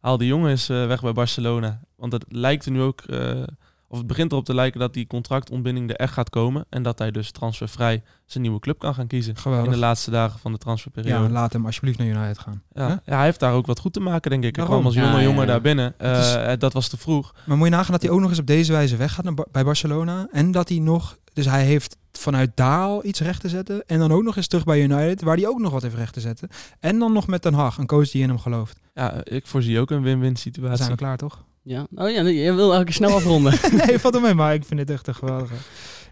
haal 0.00 0.18
die 0.18 0.28
jongen 0.28 0.50
eens 0.50 0.68
eh, 0.68 0.86
weg 0.86 1.00
bij 1.02 1.12
Barcelona. 1.12 1.80
Want 1.96 2.12
het 2.12 2.24
lijkt 2.28 2.64
er 2.64 2.70
nu 2.72 2.80
ook... 2.80 3.00
eh, 3.00 3.42
of 3.88 3.98
het 3.98 4.06
begint 4.06 4.32
erop 4.32 4.44
te 4.44 4.54
lijken 4.54 4.80
dat 4.80 4.94
die 4.94 5.06
contractontbinding 5.06 5.90
er 5.90 5.96
echt 5.96 6.12
gaat 6.12 6.30
komen. 6.30 6.64
En 6.68 6.82
dat 6.82 6.98
hij 6.98 7.10
dus 7.10 7.30
transfervrij 7.30 8.02
zijn 8.26 8.42
nieuwe 8.42 8.58
club 8.60 8.78
kan 8.78 8.94
gaan 8.94 9.06
kiezen. 9.06 9.34
In 9.34 9.40
Geweldig. 9.40 9.72
de 9.72 9.78
laatste 9.78 10.10
dagen 10.10 10.38
van 10.38 10.50
de 10.52 10.56
Ja, 10.58 10.64
transferperiode. 10.64 11.28
laat 11.32 11.52
hem 11.52 11.66
alsjeblieft 11.66 11.98
naar 11.98 12.06
United 12.06 12.38
gaan. 12.38 12.62
Ja, 12.72 12.88
ja, 13.04 13.16
hij 13.16 13.24
heeft 13.24 13.40
daar 13.40 13.52
ook 13.52 13.66
wat 13.66 13.78
goed 13.78 13.92
te 13.92 14.00
maken, 14.00 14.30
denk 14.30 14.44
ik. 14.44 14.52
Kwam 14.52 14.84
als 14.84 14.94
Ja, 14.94 15.02
jonge 15.02 15.16
ja, 15.16 15.22
jongen 15.22 15.40
ja. 15.40 15.46
daar 15.46 15.60
binnen. 15.60 15.94
Is- 15.98 16.34
Eh, 16.34 16.52
dat 16.58 16.72
was 16.72 16.88
te 16.88 16.96
vroeg. 16.96 17.34
Maar 17.46 17.56
moet 17.56 17.68
je 17.68 17.72
nagaan 17.74 17.92
dat 17.92 18.02
hij 18.02 18.10
ook 18.10 18.20
nog 18.20 18.30
eens 18.30 18.38
op 18.38 18.46
deze 18.46 18.72
wijze 18.72 18.96
weggaat 18.96 19.24
naar 19.24 19.34
Bar- 19.34 19.46
bij 19.52 19.64
Barcelona. 19.64 20.28
En 20.32 20.50
dat 20.50 20.68
hij 20.68 20.78
nog... 20.78 21.16
Dus 21.32 21.46
hij 21.46 21.64
heeft 21.64 21.96
vanuit 22.12 22.50
daar 22.54 22.80
al 22.82 23.04
iets 23.04 23.20
recht 23.20 23.40
te 23.40 23.48
zetten. 23.48 23.82
En 23.86 23.98
dan 23.98 24.12
ook 24.12 24.22
nog 24.22 24.36
eens 24.36 24.46
terug 24.46 24.64
bij 24.64 24.82
United, 24.82 25.22
waar 25.22 25.36
hij 25.36 25.46
ook 25.46 25.58
nog 25.58 25.72
wat 25.72 25.82
heeft 25.82 25.94
recht 25.94 26.12
te 26.12 26.20
zetten. 26.20 26.48
En 26.80 26.98
dan 26.98 27.12
nog 27.12 27.26
met 27.26 27.42
Ten 27.42 27.54
Hag, 27.54 27.78
een 27.78 27.86
coach 27.86 28.10
die 28.10 28.22
in 28.22 28.28
hem 28.28 28.38
gelooft. 28.38 28.78
Ja, 28.94 29.14
ik 29.24 29.46
voorzie 29.46 29.80
ook 29.80 29.90
een 29.90 30.02
win-win 30.02 30.28
Dan 30.32 30.36
situatie. 30.36 30.76
zijn 30.76 30.90
we 30.90 30.96
klaar, 30.96 31.16
toch? 31.16 31.44
Ja. 31.68 31.86
Oh 31.94 32.10
ja, 32.10 32.22
je 32.22 32.52
wil 32.52 32.72
elke 32.72 32.84
keer 32.84 32.94
snel 32.94 33.14
afronden. 33.14 33.54
nee, 33.86 33.98
valt 33.98 34.14
er 34.14 34.20
mee, 34.20 34.34
maar 34.34 34.54
ik 34.54 34.64
vind 34.64 34.80
het 34.80 34.90
echt 34.90 35.06
een 35.06 35.14
geweldige. 35.14 35.54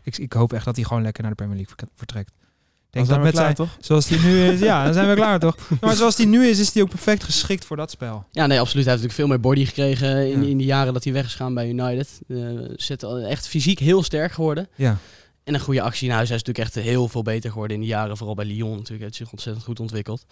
Ik, 0.02 0.18
ik 0.18 0.32
hoop 0.32 0.52
echt 0.52 0.64
dat 0.64 0.76
hij 0.76 0.84
gewoon 0.84 1.02
lekker 1.02 1.22
naar 1.22 1.30
de 1.30 1.36
Premier 1.36 1.56
League 1.56 1.88
vertrekt. 1.94 2.32
Dan 2.36 3.04
denk 3.04 3.06
zijn 3.06 3.18
dat 3.18 3.18
we 3.18 3.24
met 3.24 3.56
klaar, 3.56 3.56
zijn, 3.56 3.68
toch? 3.68 3.84
zoals 3.86 4.08
hij 4.08 4.18
nu 4.30 4.52
is, 4.52 4.60
ja, 4.60 4.84
dan 4.84 4.94
zijn 4.94 5.08
we 5.08 5.14
klaar, 5.14 5.38
toch? 5.38 5.56
Maar 5.80 5.94
zoals 5.96 6.16
hij 6.16 6.26
nu 6.26 6.46
is, 6.46 6.58
is 6.58 6.72
hij 6.74 6.82
ook 6.82 6.88
perfect 6.88 7.24
geschikt 7.24 7.64
voor 7.64 7.76
dat 7.76 7.90
spel. 7.90 8.24
Ja, 8.32 8.46
nee, 8.46 8.60
absoluut. 8.60 8.84
Hij 8.84 8.94
heeft 8.94 9.06
natuurlijk 9.06 9.12
veel 9.12 9.26
meer 9.26 9.40
body 9.40 9.64
gekregen 9.64 10.30
in, 10.32 10.42
Ja. 10.42 10.48
in 10.48 10.58
de 10.58 10.64
jaren 10.64 10.92
dat 10.92 11.04
hij 11.04 11.12
weg 11.12 11.24
is 11.24 11.30
gegaan 11.30 11.54
bij 11.54 11.68
United. 11.68 12.20
Eh 12.28 12.36
zit 12.76 13.04
al 13.04 13.18
echt 13.18 13.48
fysiek 13.48 13.78
heel 13.78 14.02
sterk 14.02 14.32
geworden. 14.32 14.68
Ja. 14.74 14.96
En 15.44 15.54
een 15.54 15.60
goede 15.60 15.82
actie 15.82 16.08
in 16.08 16.14
huis. 16.14 16.28
Hij 16.28 16.36
is 16.36 16.42
natuurlijk 16.44 16.74
echt 16.74 16.84
heel 16.86 17.08
veel 17.08 17.22
beter 17.22 17.50
geworden 17.50 17.76
in 17.76 17.82
die 17.82 17.90
jaren. 17.90 18.16
Vooral 18.16 18.34
bij 18.34 18.44
Lyon 18.44 18.76
natuurlijk. 18.76 19.02
Heeft 19.02 19.14
zich 19.14 19.30
ontzettend 19.32 19.64
goed 19.64 19.80
ontwikkeld. 19.80 20.26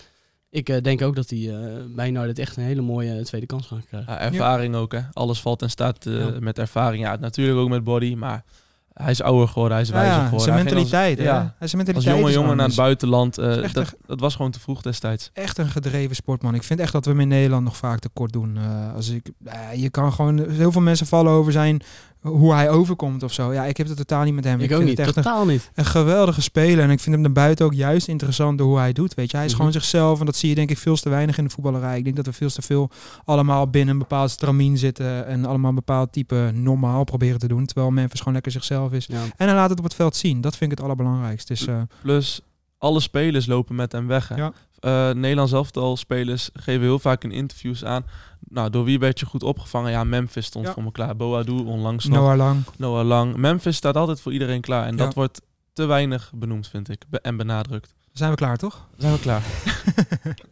Ik 0.55 0.69
eh, 0.69 0.83
denk 0.83 1.03
ook 1.03 1.17
dat 1.17 1.31
hij 1.31 1.39
eh, 1.51 1.67
bij 1.89 2.09
United 2.09 2.39
echt 2.39 2.57
een 2.57 2.63
hele 2.63 2.81
mooie 2.83 3.13
eh, 3.19 3.25
tweede 3.25 3.47
kans 3.47 3.67
gaat 3.67 3.87
krijgen. 3.89 4.13
Ja, 4.13 4.19
ervaring 4.21 4.75
ook, 4.75 4.93
hè. 4.93 5.01
Alles 5.13 5.41
valt 5.41 5.63
en 5.63 5.71
staat 5.71 6.07
eh, 6.07 6.19
Ja. 6.19 6.31
met 6.41 6.59
ervaring. 6.59 7.03
Ja, 7.03 7.17
natuurlijk 7.17 7.59
ook 7.59 7.69
met 7.69 7.85
body, 7.85 8.15
maar 8.15 8.45
hij 8.93 9.11
is 9.11 9.23
ouder 9.23 9.49
geworden, 9.49 9.73
hij 9.73 9.83
is 9.83 9.89
Ja, 9.89 9.95
wijzer 9.95 10.15
geworden. 10.23 10.41
zijn 10.41 10.55
als- 10.55 10.65
mentaliteit, 10.65 11.19
hè? 11.19 11.25
ja, 11.25 11.31
Hij 11.35 11.43
is 11.43 11.49
zijn 11.49 11.61
als 11.61 11.75
mentaliteit 11.75 12.17
jonge 12.17 12.33
jongen 12.33 12.57
naar 12.57 12.67
het 12.67 12.77
buitenland, 12.77 13.39
eh, 13.39 13.47
dat, 13.73 13.77
een- 13.77 13.87
dat 14.07 14.21
was 14.21 14.35
gewoon 14.35 14.51
te 14.51 14.61
vroeg 14.61 14.83
destijds. 14.83 15.31
echt 15.33 15.59
een 15.59 15.69
gedreven 15.69 16.17
sportman. 16.17 16.55
Ik 16.55 16.63
vind 16.63 16.81
echt 16.81 16.93
dat 16.93 17.05
we 17.05 17.11
hem 17.11 17.21
in 17.21 17.29
Nederland 17.29 17.65
nog 17.65 17.77
vaak 17.77 17.99
tekort 17.99 18.33
doen. 18.33 18.57
Eh, 18.57 18.95
als 18.95 19.09
ik, 19.09 19.31
je 19.77 19.91
kan 19.91 20.13
gewoon, 20.13 20.51
heel 20.51 20.73
veel 20.73 20.81
mensen 20.81 21.07
vallen 21.07 21.33
over 21.33 21.53
zijn, 21.53 21.83
hoe 22.25 22.53
hij 22.53 22.71
overkomt 22.71 23.23
of 23.23 23.33
zo. 23.33 23.53
Ja, 23.53 23.65
ik 23.65 23.77
heb 23.77 23.89
het 23.89 23.97
totaal 23.97 24.25
niet 24.25 24.35
met 24.35 24.45
hem. 24.45 24.61
ik, 24.61 24.71
ook 24.71 24.77
vind 24.77 24.89
niet, 24.89 24.99
het 24.99 25.07
echt 25.07 25.17
een, 25.17 25.23
totaal 25.23 25.45
niet. 25.47 25.71
een 25.75 25.85
geweldige 25.85 26.43
speler. 26.43 26.85
En 26.85 26.91
ik 26.91 27.01
vind 27.01 27.15
hem 27.15 27.25
naar 27.25 27.33
buiten 27.33 27.65
ook 27.67 27.75
juist 27.75 28.09
interessant 28.09 28.59
door 28.59 28.67
hoe 28.67 28.79
hij 28.79 28.93
doet. 28.93 29.15
Weet 29.15 29.31
je, 29.31 29.37
hij 29.37 29.47
is 29.47 29.53
Mhm. 29.53 29.61
gewoon 29.61 29.77
zichzelf. 29.77 30.21
En 30.21 30.27
dat 30.27 30.37
zie 30.37 30.49
je 30.49 30.55
denk 30.55 30.71
ik 30.71 30.79
veel 30.79 30.97
te 30.97 31.09
weinig 31.09 31.39
in 31.39 31.45
de 31.45 31.51
voetballerij. 31.51 31.99
Ik 31.99 32.05
denk 32.05 32.17
dat 32.17 32.27
we 32.27 32.33
veel 32.33 32.51
te 32.51 32.63
veel 32.63 32.91
allemaal 33.25 33.69
binnen 33.71 33.93
een 33.95 33.99
bepaald 34.01 34.31
stramien 34.31 34.79
zitten. 34.79 35.27
En 35.27 35.45
allemaal 35.45 35.69
een 35.69 35.75
bepaald 35.75 36.13
type 36.13 36.51
normaal 36.55 37.05
proberen 37.05 37.39
te 37.39 37.49
doen. 37.49 37.67
Terwijl 37.67 37.91
Memphis 37.91 38.19
gewoon 38.19 38.35
lekker 38.35 38.53
zichzelf 38.53 38.93
is. 38.93 39.07
Ja. 39.07 39.21
En 39.37 39.47
hij 39.47 39.55
laat 39.57 39.71
het 39.71 39.79
op 39.79 39.85
het 39.85 39.95
veld 39.95 40.17
zien. 40.17 40.41
Dat 40.41 40.57
vind 40.57 40.71
ik 40.73 40.77
het 40.79 40.87
allerbelangrijkste. 40.87 41.53
Dus 41.53 41.67
eh, 41.67 41.81
Plus, 42.03 42.41
alle 42.85 43.01
spelers 43.01 43.47
lopen 43.47 43.75
met 43.75 43.93
hem 43.93 44.07
weg. 44.07 44.29
Hè. 44.29 44.35
Ja. 44.37 44.53
Eh, 44.81 45.11
Nederlands 45.15 45.53
elftal 45.53 45.97
spelers 45.97 46.51
geven 46.53 46.81
heel 46.83 46.99
vaak 46.99 47.25
in 47.25 47.31
interviews 47.33 47.85
aan. 47.85 48.05
Nou, 48.49 48.71
door 48.71 48.85
wie 48.85 48.99
werd 48.99 49.21
je 49.21 49.27
goed 49.27 49.43
opgevangen? 49.43 49.91
Ja, 49.91 50.05
Memphis 50.05 50.47
stond 50.47 50.67
Ja. 50.67 50.73
voor 50.73 50.83
me 50.83 50.93
klaar. 50.93 51.17
Boadu 51.17 51.53
onlangs 51.53 52.05
nog. 52.05 52.19
Noah 52.19 52.37
Lang. 52.37 52.65
Noah 52.77 53.07
Lang. 53.07 53.37
Memphis 53.37 53.77
staat 53.77 53.97
altijd 53.97 54.21
voor 54.21 54.33
iedereen 54.33 54.61
klaar. 54.61 54.87
En 54.87 54.97
Ja. 54.97 55.05
dat 55.05 55.15
wordt 55.15 55.41
te 55.73 55.85
weinig 55.85 56.33
benoemd, 56.35 56.69
vind 56.69 56.89
ik. 56.89 57.05
Be- 57.09 57.21
en 57.21 57.37
benadrukt. 57.37 57.89
Dan 57.89 58.13
zijn 58.13 58.31
we 58.31 58.37
klaar, 58.37 58.57
toch? 58.57 58.75
Dan 58.75 59.01
zijn 59.01 59.13
we 59.13 59.21
klaar. 59.21 59.43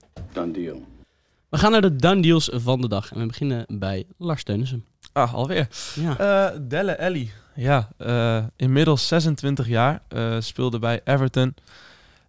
We 1.49 1.59
gaan 1.59 1.71
naar 1.71 1.81
de 1.81 1.97
done 1.97 2.23
deals 2.23 2.49
van 2.53 2.81
de 2.81 2.89
dag. 2.89 3.13
En 3.13 3.21
we 3.21 3.27
beginnen 3.27 3.65
bij 3.69 4.05
Lars 4.19 4.43
Teunissen. 4.45 4.85
Ah, 5.13 5.35
alweer. 5.35 5.69
Ja. 5.95 6.19
Eh 6.19 6.59
Delle 6.69 6.99
Alli. 7.01 7.31
Ja, 7.55 7.89
eh, 7.97 8.45
inmiddels 8.57 9.09
26 9.09 9.67
jaar. 9.69 10.03
eh, 10.09 10.37
speelde 10.39 10.79
bij 10.79 11.01
Everton. 11.05 11.55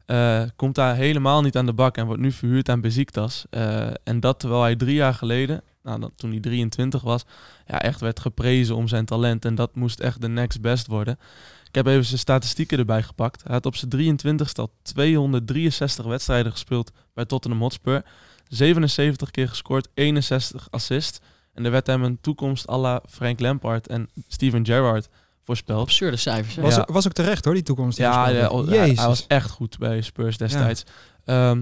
Eh, 0.06 0.44
komt 0.56 0.76
daar 0.76 0.96
helemaal 0.96 1.42
niet 1.42 1.58
aan 1.58 1.66
de 1.66 1.74
bak 1.74 1.98
en 1.98 2.06
wordt 2.06 2.22
nu 2.22 2.32
verhuurd 2.32 2.70
aan 2.70 2.82
Besiktas. 2.82 3.46
Eh, 3.50 3.88
en 4.04 4.20
dat 4.20 4.40
terwijl 4.40 4.62
hij 4.62 4.76
drie 4.76 4.96
jaar 4.96 5.14
geleden, 5.14 5.62
nou, 5.84 6.00
dat, 6.00 6.12
toen 6.16 6.32
hij 6.32 6.40
23 6.40 7.02
was, 7.02 7.26
ja, 7.68 7.82
echt 7.82 8.00
werd 8.00 8.20
geprezen 8.20 8.76
om 8.76 8.88
zijn 8.88 9.06
talent. 9.06 9.46
En 9.46 9.56
dat 9.56 9.76
moest 9.76 10.00
echt 10.00 10.22
de 10.22 10.28
next 10.28 10.62
best 10.62 10.88
worden. 10.88 11.20
Ik 11.68 11.76
heb 11.76 11.88
even 11.88 12.06
zijn 12.06 12.20
statistieken 12.20 12.78
erbij 12.78 13.04
gepakt. 13.04 13.44
Hij 13.44 13.54
had 13.54 13.66
op 13.66 13.76
zijn 13.76 14.18
23ste 14.18 14.56
al 14.56 14.72
263 14.82 16.06
wedstrijden 16.06 16.52
gespeeld 16.52 16.92
bij 17.14 17.26
Tottenham 17.26 17.62
Hotspur. 17.62 18.04
77 18.48 19.32
keer 19.32 19.50
gescoord, 19.50 19.88
61 19.94 20.68
assist. 20.70 21.22
En 21.54 21.66
er 21.66 21.72
werd 21.72 21.88
hem 21.88 22.04
een 22.04 22.22
toekomst 22.22 22.70
à 22.70 22.78
la 22.78 23.02
Frank 23.10 23.40
Lampard 23.40 23.88
en 23.88 24.10
Steven 24.28 24.66
Gerrard 24.66 25.10
voorspeld. 25.44 25.82
Absurde 25.82 26.18
cijfers. 26.18 26.56
hè? 26.56 26.62
Was, 26.62 26.76
Ja. 26.76 26.82
ook, 26.82 26.90
was 26.92 27.06
ook 27.06 27.14
terecht 27.14 27.46
hoor, 27.46 27.54
die 27.54 27.64
toekomst. 27.64 27.98
die 27.98 28.06
Ja, 28.06 28.26
voorspeld 28.26 28.70
ja, 28.70 28.76
hij, 28.82 28.96
was 28.96 29.26
echt 29.28 29.50
goed 29.50 29.78
bij 29.78 30.02
Spurs 30.02 30.38
destijds. 30.38 30.84
Ja, 31.26 31.56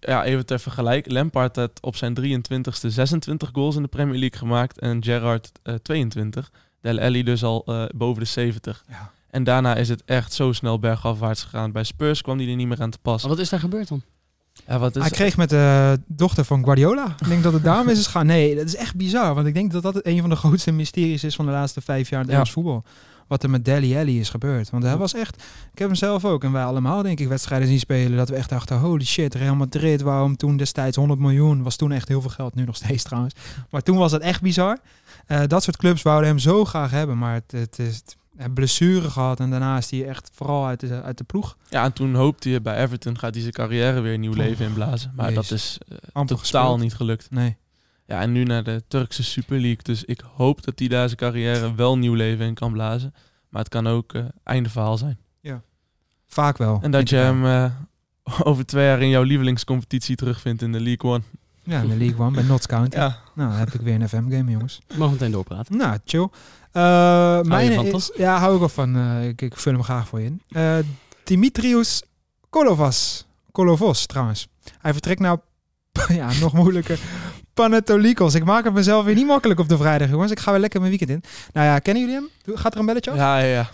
ja 0.00 0.24
even 0.24 0.46
ter 0.46 0.60
vergelijk. 0.60 1.10
Lampard 1.10 1.56
had 1.56 1.70
op 1.80 1.96
zijn 1.96 2.14
23ste 2.20 2.86
26 2.88 3.48
goals 3.52 3.76
in 3.76 3.82
de 3.82 3.88
Premier 3.88 4.18
League 4.18 4.38
gemaakt 4.38 4.78
en 4.78 5.02
Gerrard 5.04 5.52
eh, 5.62 5.74
22. 5.74 6.50
Del 6.80 6.98
Alli 7.00 7.22
dus 7.22 7.44
al 7.44 7.62
eh, 7.66 7.84
boven 7.94 8.22
de 8.22 8.28
70. 8.28 8.84
Ja. 8.88 9.10
En 9.30 9.44
daarna 9.44 9.74
is 9.76 9.88
het 9.88 10.02
echt 10.04 10.32
zo 10.32 10.52
snel 10.52 10.78
bergafwaarts 10.78 11.42
gegaan. 11.42 11.72
Bij 11.72 11.84
Spurs 11.84 12.22
kwam 12.22 12.38
hij 12.38 12.48
er 12.48 12.56
niet 12.56 12.66
meer 12.68 12.80
aan 12.80 12.90
te 12.90 12.98
pas. 13.02 13.20
Maar 13.22 13.30
wat 13.30 13.40
is 13.40 13.48
daar 13.48 13.60
gebeurd 13.60 13.88
dan? 13.88 14.02
Ja, 14.66 14.78
wat 14.78 14.96
is 14.96 15.02
Hij 15.02 15.10
kreeg 15.10 15.36
met 15.36 15.50
de 15.50 16.00
dochter 16.06 16.44
van 16.44 16.64
Guardiola. 16.64 17.14
Ik 17.20 17.28
denk 17.28 17.42
dat 17.42 17.52
het 17.52 17.64
daarom 17.64 17.88
is 17.88 18.04
gegaan. 18.06 18.26
Nee, 18.26 18.56
dat 18.56 18.66
is 18.66 18.76
echt 18.76 18.94
bizar. 18.96 19.34
Want 19.34 19.46
ik 19.46 19.54
denk 19.54 19.72
dat 19.72 19.82
dat 19.82 20.06
een 20.06 20.20
van 20.20 20.30
de 20.30 20.36
grootste 20.36 20.72
mysteries 20.72 21.24
is 21.24 21.34
van 21.34 21.46
de 21.46 21.52
laatste 21.52 21.80
vijf 21.80 22.08
jaar 22.10 22.20
in 22.20 22.26
het 22.26 22.34
Ja. 22.34 22.34
Engels 22.40 22.52
voetbal. 22.52 22.84
Wat 23.30 23.42
er 23.42 23.50
met 23.50 23.64
Deli 23.64 23.96
Alli 23.96 24.20
is 24.20 24.28
gebeurd. 24.28 24.70
Want 24.70 24.82
hij 24.82 24.96
was 24.96 25.14
echt... 25.14 25.36
Ik 25.72 25.78
heb 25.78 25.88
hem 25.88 25.96
zelf 25.96 26.24
ook. 26.24 26.44
En 26.44 26.52
wij 26.52 26.64
allemaal 26.64 27.02
denk 27.02 27.20
ik 27.20 27.28
wedstrijden 27.28 27.68
zien 27.68 27.78
spelen. 27.78 28.16
Dat 28.16 28.28
we 28.28 28.34
echt 28.34 28.48
dachten, 28.48 28.78
holy 28.78 29.04
shit, 29.04 29.34
Real 29.34 29.54
Madrid. 29.54 30.00
Waarom 30.00 30.36
toen 30.36 30.56
destijds 30.56 30.96
100 30.96 31.20
miljoen. 31.20 31.62
Was 31.62 31.76
toen 31.76 31.92
echt 31.92 32.08
heel 32.08 32.20
veel 32.20 32.30
geld. 32.30 32.54
Nu 32.54 32.64
nog 32.64 32.76
steeds 32.76 33.02
trouwens. 33.10 33.34
Maar 33.70 33.82
toen 33.82 33.96
was 33.96 34.12
het 34.12 34.22
echt 34.22 34.40
bizar. 34.40 34.78
Eh, 35.26 35.40
dat 35.46 35.62
soort 35.62 35.76
clubs 35.76 36.02
wouden 36.02 36.28
hem 36.28 36.38
zo 36.38 36.64
graag 36.64 36.90
hebben. 36.90 37.18
Maar 37.18 37.34
het, 37.34 37.52
het 37.52 37.78
is... 37.78 38.02
Blessure 38.54 39.10
gehad 39.10 39.40
en 39.40 39.50
daarna 39.50 39.76
is 39.76 39.90
hij 39.90 40.06
echt 40.06 40.30
vooral 40.34 40.66
uit 40.66 40.80
de, 40.80 41.02
uit 41.02 41.18
de 41.18 41.24
ploeg. 41.24 41.56
Ja, 41.68 41.84
en 41.84 41.92
toen 41.92 42.14
hoopte 42.14 42.48
hij 42.48 42.62
bij 42.62 42.82
Everton 42.82 43.18
gaat 43.18 43.32
hij 43.32 43.40
zijn 43.42 43.54
carrière 43.54 44.00
weer 44.00 44.14
een 44.14 44.20
nieuw 44.20 44.32
leven 44.32 44.66
inblazen. 44.66 45.12
Maar 45.16 45.34
dat 45.34 45.50
is 45.50 45.78
eh, 45.88 45.96
totaal 46.12 46.38
gespeeld. 46.38 46.80
niet 46.80 46.94
gelukt. 46.94 47.30
Nee. 47.30 47.56
Ja, 48.10 48.20
en 48.20 48.32
nu 48.32 48.44
naar 48.44 48.64
de 48.64 48.82
Turkse 48.88 49.22
Super 49.22 49.60
League. 49.60 49.82
Dus 49.82 50.04
ik 50.04 50.22
hoop 50.34 50.64
dat 50.64 50.78
hij 50.78 50.88
daar 50.88 51.06
zijn 51.06 51.18
carrière 51.18 51.74
wel 51.74 51.98
nieuw 51.98 52.14
leven 52.14 52.46
in 52.46 52.54
kan 52.54 52.72
blazen. 52.72 53.14
Maar 53.48 53.62
het 53.62 53.70
kan 53.70 53.86
ook 53.86 54.14
eh 54.14 54.24
einde 54.42 54.68
verhaal 54.68 54.98
zijn. 54.98 55.18
Vaak 56.26 56.58
wel. 56.58 56.78
En 56.82 56.90
dat 56.90 57.08
je 57.08 57.16
hem 57.16 57.46
eh, 57.46 57.70
over 58.48 58.66
twee 58.66 58.84
jaar 58.84 59.02
in 59.02 59.08
jouw 59.08 59.22
lievelingscompetitie 59.22 60.16
terugvindt 60.16 60.62
in 60.62 60.72
de 60.72 60.80
League 60.80 61.10
One. 61.10 61.22
Ja, 61.62 61.80
in 61.80 61.88
de 61.88 61.96
League 61.96 62.18
One 62.18 62.30
bij 62.30 62.42
Notts 62.42 62.66
County. 62.66 62.96
Ja, 62.96 63.18
Nou, 63.34 63.50
dan 63.50 63.58
heb 63.58 63.72
ik 63.72 63.80
weer 63.80 63.94
een 63.94 64.08
FM-game, 64.08 64.50
jongens. 64.50 64.80
Ik 64.88 64.96
mag 64.96 65.10
meteen 65.10 65.30
doorpraten. 65.30 65.76
Nou, 65.76 65.98
chill. 66.04 66.28
Uh, 66.72 67.40
mijn 67.40 67.94
is? 67.94 68.12
Ja, 68.16 68.38
hou 68.38 68.52
ik 68.52 68.58
wel 68.58 68.68
van. 68.68 68.96
Uh, 68.96 69.28
ik, 69.28 69.42
ik 69.42 69.56
vul 69.56 69.72
hem 69.72 69.82
graag 69.82 70.08
voor 70.08 70.20
je 70.20 70.26
in. 70.26 70.42
Uh, 70.48 70.78
Dimitrios 71.24 72.02
Kolovas. 72.48 73.26
Kolovos, 73.52 74.06
trouwens. 74.06 74.48
Hij 74.78 74.92
vertrekt 74.92 75.20
nou... 75.20 75.38
ja, 76.08 76.32
nog 76.40 76.52
moeilijker. 76.52 76.98
Panetolikos. 77.54 78.34
Ik 78.34 78.44
maak 78.44 78.64
het 78.64 78.74
mezelf 78.74 79.04
weer 79.04 79.14
niet 79.14 79.26
makkelijk 79.26 79.60
op 79.60 79.68
de 79.68 79.76
vrijdag, 79.76 80.10
jongens. 80.10 80.30
Ik 80.30 80.40
ga 80.40 80.50
weer 80.50 80.60
lekker 80.60 80.80
mijn 80.80 80.96
weekend 80.98 81.10
in. 81.10 81.30
Nou 81.52 81.66
ja, 81.66 81.78
kennen 81.78 82.02
jullie 82.02 82.18
hem? 82.44 82.56
Gaat 82.56 82.74
er 82.74 82.80
een 82.80 82.86
belletje 82.86 83.10
af? 83.10 83.16
ja, 83.16 83.38
ja. 83.38 83.46
ja. 83.46 83.70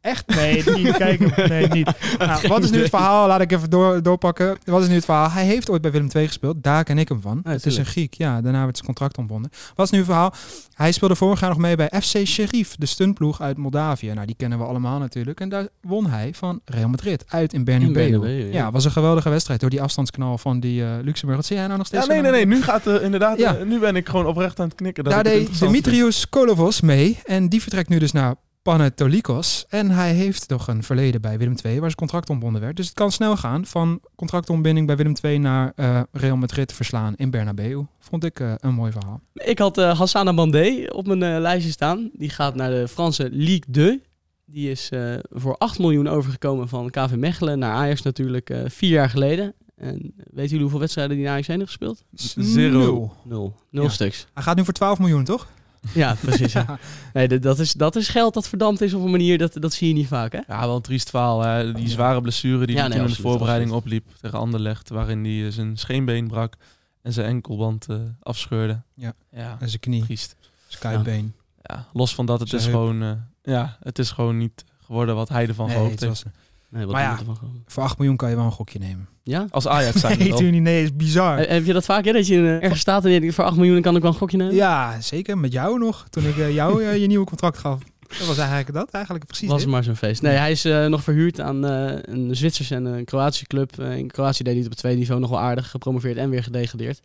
Echt? 0.00 0.34
Nee, 0.34 0.62
niet 0.74 0.96
kijken. 0.96 1.48
Nee, 1.48 1.68
niet. 1.68 1.90
Nou, 2.18 2.48
wat 2.48 2.62
is 2.62 2.70
nu 2.70 2.80
het 2.80 2.88
verhaal? 2.88 3.26
Laat 3.26 3.40
ik 3.40 3.52
even 3.52 3.70
door, 3.70 4.02
doorpakken. 4.02 4.58
Wat 4.64 4.82
is 4.82 4.88
nu 4.88 4.94
het 4.94 5.04
verhaal? 5.04 5.30
Hij 5.30 5.44
heeft 5.44 5.70
ooit 5.70 5.82
bij 5.82 5.90
Willem 5.90 6.08
II 6.14 6.26
gespeeld. 6.26 6.62
Daar 6.62 6.84
ken 6.84 6.98
ik 6.98 7.08
hem 7.08 7.20
van. 7.20 7.40
Ja, 7.44 7.50
het 7.50 7.66
is 7.66 7.76
een. 7.76 7.84
Griek. 7.84 8.14
Ja, 8.14 8.40
daarna 8.40 8.62
werd 8.62 8.74
zijn 8.74 8.86
contract 8.86 9.18
ontbonden. 9.18 9.50
Wat 9.74 9.86
is 9.86 9.92
nu 9.92 9.98
het 9.98 10.06
verhaal? 10.06 10.34
Hij 10.74 10.92
speelde 10.92 11.14
vorig 11.14 11.40
jaar 11.40 11.48
nog 11.48 11.58
mee 11.58 11.76
bij 11.76 11.90
FC 12.02 12.26
Sheriff, 12.26 12.76
de 12.76 12.86
stuntploeg 12.86 13.40
uit 13.40 13.56
Moldavië. 13.56 14.12
Nou, 14.12 14.26
die 14.26 14.34
kennen 14.36 14.58
we 14.58 14.64
allemaal 14.64 14.98
natuurlijk. 14.98 15.40
En 15.40 15.48
daar 15.48 15.68
won 15.80 16.06
hij 16.06 16.30
van 16.34 16.60
Real 16.64 16.88
Madrid 16.88 17.24
uit 17.28 17.52
in 17.52 17.64
Bernabeu. 17.64 18.28
Ja. 18.28 18.52
ja. 18.52 18.70
was 18.70 18.84
een 18.84 18.90
geweldige 18.90 19.28
wedstrijd 19.28 19.60
door 19.60 19.70
die 19.70 19.82
afstandsknal 19.82 20.38
van 20.38 20.60
die 20.60 20.82
eh, 20.82 20.90
Luxemburg. 21.02 21.38
Wat 21.38 21.46
zie 21.46 21.56
jij 21.56 21.66
nou 21.66 21.78
nog 21.78 21.86
steeds? 21.86 22.06
Ja, 22.06 22.12
nee, 22.12 22.22
nee, 22.22 22.30
nee. 22.30 22.46
Nu 22.46 22.62
gaat 22.62 22.86
uh, 22.86 23.02
inderdaad. 23.02 23.38
Ja. 23.38 23.58
uh, 23.58 23.66
nu 23.66 23.78
ben 23.78 23.96
ik 23.96 24.08
gewoon 24.08 24.26
oprecht 24.26 24.60
aan 24.60 24.66
het 24.66 24.74
knikken. 24.74 25.04
Dat 25.04 25.12
Daar 25.12 25.24
deed. 25.24 25.58
Dimitrios 25.58 26.28
Kolovos 26.28 26.80
mee. 26.80 27.18
En 27.24 27.48
die 27.48 27.62
vertrekt 27.62 27.88
nu 27.88 27.98
dus 27.98 28.12
naar 28.12 28.34
Panetolikos. 28.62 29.64
En 29.68 29.90
hij 29.90 30.12
heeft 30.12 30.48
toch 30.48 30.68
een 30.68 30.82
verleden 30.82 31.20
bij 31.20 31.38
Willem 31.38 31.54
II 31.64 31.72
waar 31.74 31.84
zijn 31.90 31.94
contract 31.94 32.30
ontbonden 32.30 32.60
werd. 32.60 32.76
Dus 32.76 32.86
het 32.86 32.94
kan 32.94 33.12
snel 33.12 33.36
gaan 33.36 33.66
van 33.66 34.00
contractontbinding 34.16 34.86
bij 34.86 34.96
Willem 34.96 35.14
II 35.22 35.38
naar 35.38 35.72
eh, 35.76 36.00
Real 36.12 36.36
Madrid 36.36 36.72
verslaan 36.72 37.14
in 37.16 37.30
Bernabeu. 37.30 37.84
Vond 37.98 38.24
ik 38.24 38.40
eh, 38.40 38.52
een 38.56 38.74
mooi 38.74 38.92
verhaal. 38.92 39.20
Ik 39.34 39.58
had 39.58 39.78
uh, 39.78 39.98
Hassana 39.98 40.34
Bandé 40.34 40.86
op 40.92 41.06
mijn 41.06 41.34
uh, 41.34 41.40
lijstje 41.40 41.70
staan. 41.72 42.10
Die 42.12 42.30
gaat 42.30 42.54
naar 42.54 42.70
de 42.70 42.88
Franse 42.88 43.28
Ligue 43.32 43.70
2. 43.72 44.02
Die 44.44 44.70
is 44.70 44.90
uh, 44.92 45.14
voor 45.30 45.56
8 45.58 45.78
miljoen 45.78 46.08
overgekomen 46.08 46.68
van 46.68 46.90
KV 46.90 47.14
Mechelen 47.14 47.58
naar 47.58 47.72
Ajax 47.74 48.02
natuurlijk 48.02 48.50
uh, 48.50 48.60
vier 48.66 48.90
jaar 48.90 49.10
geleden. 49.10 49.54
En 49.76 50.12
weten 50.16 50.42
jullie 50.46 50.60
hoeveel 50.60 50.78
wedstrijden 50.80 51.14
die 51.16 51.24
naar 51.24 51.32
Ajax 51.32 51.46
heen 51.48 51.58
heeft 51.58 51.68
gespeeld? 51.70 52.04
Zero. 52.36 52.78
Nul. 52.78 53.12
Nul. 53.24 53.54
Nul 53.70 53.82
Ja. 53.84 53.88
stuks. 53.90 54.26
Hij 54.34 54.42
gaat 54.42 54.56
nu 54.56 54.64
voor 54.64 54.72
12 54.72 54.98
miljoen, 54.98 55.24
toch? 55.24 55.48
Ja, 55.94 56.14
precies. 56.20 56.52
ja. 56.52 56.78
Nee, 57.12 57.38
dat 57.38 57.58
is, 57.58 57.72
dat 57.72 57.96
is 57.96 58.08
geld 58.08 58.34
dat 58.34 58.48
verdampt 58.48 58.80
is 58.80 58.94
op 58.94 59.04
een 59.04 59.10
manier, 59.10 59.38
dat, 59.38 59.52
dat 59.54 59.72
zie 59.72 59.88
je 59.88 59.94
niet 59.94 60.06
vaak, 60.06 60.32
hè? 60.32 60.40
Ja, 60.48 60.60
wel 60.66 60.76
een 60.76 60.82
triest 60.82 61.10
verhaal. 61.10 61.40
Hè. 61.40 61.72
Die 61.72 61.88
zware 61.88 62.20
blessure 62.20 62.66
die 62.66 62.74
Ja, 62.74 62.80
hij 62.80 62.88
nee, 62.88 62.98
toen 62.98 63.06
in 63.06 63.12
de 63.12 63.16
absoluut, 63.16 63.30
voorbereiding 63.38 63.72
opliep 63.72 64.06
tegen 64.20 64.38
Anderlecht. 64.38 64.88
Waarin 64.88 65.24
hij 65.24 65.46
eh, 65.46 65.52
zijn 65.52 65.76
scheenbeen 65.78 66.28
brak 66.28 66.54
en 67.02 67.12
zijn 67.12 67.26
enkelband 67.26 67.86
eh, 67.88 67.96
afscheurde. 68.22 68.82
Ja. 68.94 69.12
ja, 69.30 69.56
En 69.60 69.68
zijn 69.68 69.80
knie, 69.80 70.02
triest. 70.04 70.36
skypebeen. 70.68 71.34
Ja, 71.62 71.86
los 71.92 72.14
van 72.14 72.26
dat, 72.26 72.40
het 72.40 72.48
Zijn 72.48 72.60
is 72.60 72.66
heup. 72.66 72.76
gewoon... 72.76 73.02
eh, 73.02 73.10
ja, 73.54 73.76
het 73.82 73.98
is 73.98 74.10
gewoon 74.10 74.36
niet 74.38 74.64
geworden 74.84 75.14
wat 75.14 75.28
hij 75.28 75.46
ervan 75.46 75.66
Nee, 75.66 75.76
gehoopt 75.76 76.00
heeft. 76.00 76.24
Nee, 76.68 76.84
wat 76.84 76.92
Maar 76.94 77.02
ja. 77.02 77.18
voor 77.66 77.82
8 77.82 77.98
miljoen 77.98 78.16
kan 78.16 78.30
je 78.30 78.36
wel 78.36 78.44
een 78.44 78.50
gokje 78.52 78.78
nemen. 78.78 79.08
Ja? 79.30 79.46
Als 79.50 79.68
Ajax 79.68 80.00
zijn 80.00 80.18
Nee, 80.28 80.50
niet. 80.50 80.62
Nee, 80.62 80.82
is 80.82 80.96
bizar. 80.96 81.38
Eh, 81.38 81.48
Heb 81.50 81.64
je 81.64 81.72
dat 81.72 81.84
vaak, 81.84 82.04
hè? 82.04 82.12
Dat 82.12 82.26
je 82.26 82.36
eh, 82.36 82.62
ergens 82.62 82.80
staat 82.80 83.04
en 83.04 83.10
je 83.10 83.20
denkt, 83.20 83.34
voor 83.34 83.44
8 83.44 83.56
miljoen 83.56 83.80
kan 83.82 83.96
ik 83.96 84.02
wel 84.02 84.10
een 84.10 84.16
gokje 84.16 84.36
nemen? 84.36 84.54
Ja, 84.54 85.00
zeker. 85.00 85.38
Met 85.38 85.52
jou 85.52 85.78
nog. 85.78 86.06
Toen 86.10 86.24
ik 86.26 86.36
eh, 86.36 86.54
jou 86.54 86.84
je 86.84 87.06
nieuwe 87.06 87.26
contract 87.26 87.58
gaf. 87.58 87.82
Dat 88.18 88.26
was 88.26 88.38
eigenlijk 88.38 88.72
dat. 88.72 88.90
Eigenlijk 88.90 89.24
precies 89.26 89.48
was 89.48 89.60
dit. 89.60 89.70
maar 89.70 89.84
zo'n 89.84 89.96
feest. 89.96 90.22
Nee, 90.22 90.36
hij 90.36 90.50
is 90.50 90.62
nog 90.88 91.02
verhuurd 91.02 91.40
aan 91.40 91.66
eh, 91.66 91.98
een 92.02 92.36
Zwitserse 92.36 92.74
en 92.74 92.84
een 92.84 93.04
Kroatische 93.04 93.46
club. 93.46 93.80
In 93.80 94.10
Kroatië 94.10 94.42
deed 94.42 94.52
hij 94.52 94.54
het 94.54 94.64
op 94.64 94.70
het 94.70 94.78
tweede 94.78 94.98
niveau 94.98 95.20
nog 95.20 95.30
wel 95.30 95.38
aardig. 95.40 95.70
Gepromoveerd 95.70 96.16
en 96.16 96.30
weer 96.30 96.42
gedegradeerd. 96.42 97.00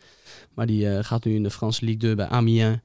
Maar 0.53 0.65
die 0.65 0.89
eh, 0.89 1.03
gaat 1.03 1.25
nu 1.25 1.35
in 1.35 1.43
de 1.43 1.49
Franse 1.51 1.85
Ligue 1.85 1.99
2 1.99 2.15
bij 2.15 2.27
Amiens 2.27 2.77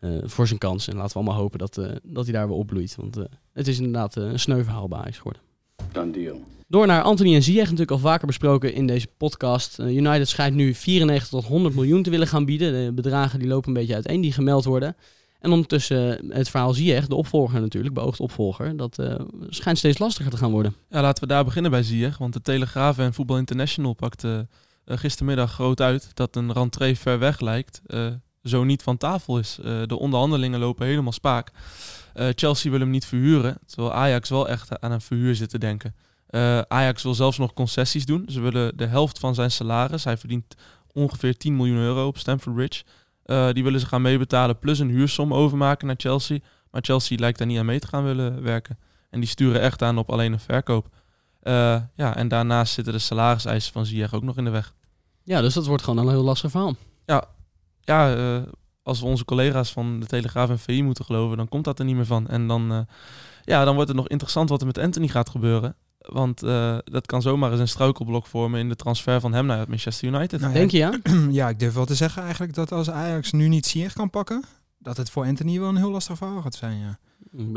eh, 0.00 0.10
voor 0.24 0.46
zijn 0.46 0.58
kans. 0.58 0.88
En 0.88 0.96
laten 0.96 1.12
we 1.12 1.18
allemaal 1.18 1.40
hopen 1.42 1.58
dat, 1.58 1.78
eh, 1.78 1.90
dat 2.02 2.24
hij 2.24 2.32
daar 2.32 2.48
weer 2.48 2.56
opbloeit. 2.56 2.94
Want 2.96 3.16
eh, 3.16 3.24
het 3.52 3.68
is 3.68 3.76
inderdaad 3.76 4.16
een 4.16 4.38
sneu 4.38 4.62
verhaal 4.62 4.88
bij 4.88 4.98
Ajax 4.98 5.16
geworden. 5.16 5.42
Door 6.74 6.86
naar 6.86 7.02
Anthony 7.02 7.34
en 7.34 7.42
Ziyech, 7.42 7.64
natuurlijk 7.64 7.90
al 7.90 7.98
vaker 7.98 8.26
besproken 8.26 8.74
in 8.74 8.86
deze 8.86 9.06
podcast. 9.16 9.78
Eh, 9.78 9.96
United 9.96 10.28
schijnt 10.28 10.54
nu 10.54 10.74
94 10.74 11.28
tot 11.28 11.44
100 11.44 11.74
miljoen 11.74 12.02
te 12.02 12.10
willen 12.10 12.26
gaan 12.26 12.44
bieden. 12.44 12.84
De 12.84 12.92
bedragen 12.92 13.38
die 13.38 13.48
lopen 13.48 13.68
een 13.68 13.74
beetje 13.74 13.94
uiteen, 13.94 14.20
die 14.20 14.32
gemeld 14.32 14.64
worden. 14.64 14.96
En 15.40 15.50
ondertussen 15.50 16.30
eh, 16.30 16.36
het 16.36 16.48
verhaal 16.48 16.72
Ziyech, 16.72 17.06
de 17.06 17.14
opvolger 17.14 17.60
natuurlijk, 17.60 17.94
beoogd 17.94 18.20
opvolger, 18.20 18.76
dat 18.76 18.98
eh, 18.98 19.14
schijnt 19.48 19.78
steeds 19.78 19.98
lastiger 19.98 20.30
te 20.30 20.36
gaan 20.36 20.50
worden. 20.50 20.74
Ja, 20.90 21.00
laten 21.00 21.22
we 21.22 21.28
daar 21.28 21.44
beginnen 21.44 21.70
bij 21.70 21.82
Ziyech. 21.82 22.18
Want 22.18 22.32
de 22.32 22.40
Telegraaf 22.40 22.98
en 22.98 23.14
Voetbal 23.14 23.38
International 23.38 23.92
pakte 23.92 24.48
eh, 24.84 24.96
gistermiddag 24.96 25.52
groot 25.52 25.80
uit 25.80 26.10
dat 26.14 26.36
een 26.36 26.52
rentree 26.52 26.98
ver 26.98 27.18
weg 27.18 27.40
lijkt. 27.40 27.82
zo 28.42 28.64
niet 28.64 28.82
van 28.82 28.96
tafel 28.96 29.38
is. 29.38 29.58
De 29.86 29.98
onderhandelingen 29.98 30.60
lopen 30.60 30.86
helemaal 30.86 31.12
spaak. 31.12 31.50
Chelsea 32.14 32.70
wil 32.70 32.80
hem 32.80 32.90
niet 32.90 33.06
verhuren, 33.06 33.58
terwijl 33.66 33.92
Ajax 33.92 34.28
wel 34.28 34.48
echt 34.48 34.80
aan 34.80 34.92
een 34.92 35.00
verhuur 35.00 35.34
zit 35.34 35.50
te 35.50 35.58
denken. 35.58 35.94
Eh, 36.34 36.58
Ajax 36.58 37.02
wil 37.02 37.14
zelfs 37.14 37.38
nog 37.38 37.52
concessies 37.52 38.06
doen. 38.06 38.24
Ze 38.28 38.40
willen 38.40 38.76
de 38.76 38.86
helft 38.86 39.18
van 39.18 39.34
zijn 39.34 39.50
salaris. 39.50 40.04
Hij 40.04 40.16
verdient 40.16 40.54
ongeveer 40.92 41.36
10 41.36 41.56
miljoen 41.56 41.76
euro 41.76 42.06
op 42.06 42.18
Stamford 42.18 42.54
Bridge. 42.54 42.84
Eh, 43.22 43.52
die 43.52 43.64
willen 43.64 43.80
ze 43.80 43.86
gaan 43.86 44.02
meebetalen 44.02 44.58
plus 44.58 44.78
een 44.78 44.88
huursom 44.88 45.34
overmaken 45.34 45.86
naar 45.86 45.96
Chelsea. 45.98 46.38
Maar 46.70 46.82
Chelsea 46.84 47.18
lijkt 47.18 47.38
daar 47.38 47.46
niet 47.46 47.58
aan 47.58 47.66
mee 47.66 47.78
te 47.78 47.86
gaan 47.86 48.04
willen 48.04 48.42
werken. 48.42 48.78
En 49.10 49.20
die 49.20 49.28
sturen 49.28 49.60
echt 49.60 49.82
aan 49.82 49.98
op 49.98 50.10
alleen 50.10 50.32
een 50.32 50.40
verkoop. 50.40 50.88
Eh, 51.40 51.80
ja, 51.94 52.16
en 52.16 52.28
daarnaast 52.28 52.74
zitten 52.74 52.92
de 52.92 52.98
salariseisen 52.98 53.72
van 53.72 53.86
Ziyech 53.86 54.14
ook 54.14 54.22
nog 54.22 54.36
in 54.36 54.44
de 54.44 54.50
weg. 54.50 54.74
Ja, 55.24 55.40
dus 55.40 55.54
dat 55.54 55.66
wordt 55.66 55.82
gewoon 55.82 56.06
een 56.06 56.12
heel 56.12 56.24
lastig 56.24 56.50
verhaal. 56.50 56.74
Ja, 57.80 58.16
eh, 58.16 58.42
als 58.82 59.00
we 59.00 59.06
onze 59.06 59.24
collega's 59.24 59.72
van 59.72 60.00
de 60.00 60.06
Telegraaf 60.06 60.50
en 60.50 60.58
VI 60.58 60.82
moeten 60.82 61.04
geloven, 61.04 61.36
dan 61.36 61.48
komt 61.48 61.64
dat 61.64 61.78
er 61.78 61.84
niet 61.84 61.96
meer 61.96 62.06
van. 62.06 62.28
En 62.28 62.46
dan, 62.46 62.86
ja, 63.42 63.64
dan 63.64 63.74
wordt 63.74 63.88
het 63.88 63.98
nog 63.98 64.08
interessant 64.08 64.48
wat 64.48 64.60
er 64.60 64.66
met 64.66 64.78
Anthony 64.78 65.08
gaat 65.08 65.28
gebeuren. 65.28 65.76
Want 66.12 66.42
eh, 66.42 66.78
dat 66.84 67.06
kan 67.06 67.22
zomaar 67.22 67.50
eens 67.50 67.60
een 67.60 67.68
struikelblok 67.68 68.26
vormen 68.26 68.60
in 68.60 68.68
de 68.68 68.76
transfer 68.76 69.20
van 69.20 69.32
hem 69.32 69.46
naar 69.46 69.68
Manchester 69.68 70.08
United. 70.08 70.40
Nou 70.40 70.52
ja, 70.52 70.58
Denk 70.58 70.70
je 70.70 70.78
ja? 70.78 70.98
ja, 71.40 71.48
ik 71.48 71.58
durf 71.58 71.74
wel 71.74 71.84
te 71.84 71.94
zeggen 71.94 72.22
eigenlijk 72.22 72.54
dat 72.54 72.72
als 72.72 72.90
Ajax 72.90 73.32
nu 73.32 73.48
niet 73.48 73.66
Ziyech 73.66 73.92
kan 73.92 74.10
pakken, 74.10 74.44
dat 74.78 74.96
het 74.96 75.10
voor 75.10 75.24
Anthony 75.24 75.60
wel 75.60 75.68
een 75.68 75.76
heel 75.76 75.90
lastig 75.90 76.16
verhaal 76.16 76.42
gaat 76.42 76.54
zijn. 76.54 76.78
Ja. 76.78 76.98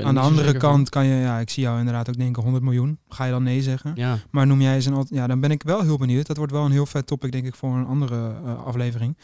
Aan 0.04 0.14
de 0.14 0.20
andere 0.20 0.50
van. 0.50 0.60
kant 0.60 0.90
kan 0.90 1.06
je, 1.06 1.16
ja, 1.16 1.40
ik 1.40 1.50
zie 1.50 1.64
jou 1.64 1.78
inderdaad 1.80 2.10
ook 2.10 2.18
denken 2.18 2.44
100 2.44 2.64
miljoen. 2.64 3.00
Ga 3.10 3.26
je 3.26 3.32
dan 3.32 3.44
nee 3.44 3.62
zeggen? 3.62 3.92
Ja, 3.96 4.18
Maar 4.32 4.48
noem 4.48 4.62
jij 4.62 4.76
eens 4.76 4.86
een, 4.86 5.06
ja, 5.10 5.28
dan 5.28 5.40
ben 5.40 5.52
ik 5.52 5.64
wel 5.64 5.82
heel 5.82 5.98
benieuwd. 5.98 6.28
Dat 6.28 6.38
wordt 6.38 6.52
wel 6.52 6.66
een 6.66 6.72
heel 6.72 6.86
vet 6.86 7.08
topic 7.08 7.32
denk 7.32 7.46
ik 7.46 7.56
voor 7.56 7.76
een 7.76 7.86
andere 7.86 8.36
eh, 8.46 8.64
aflevering. 8.64 9.18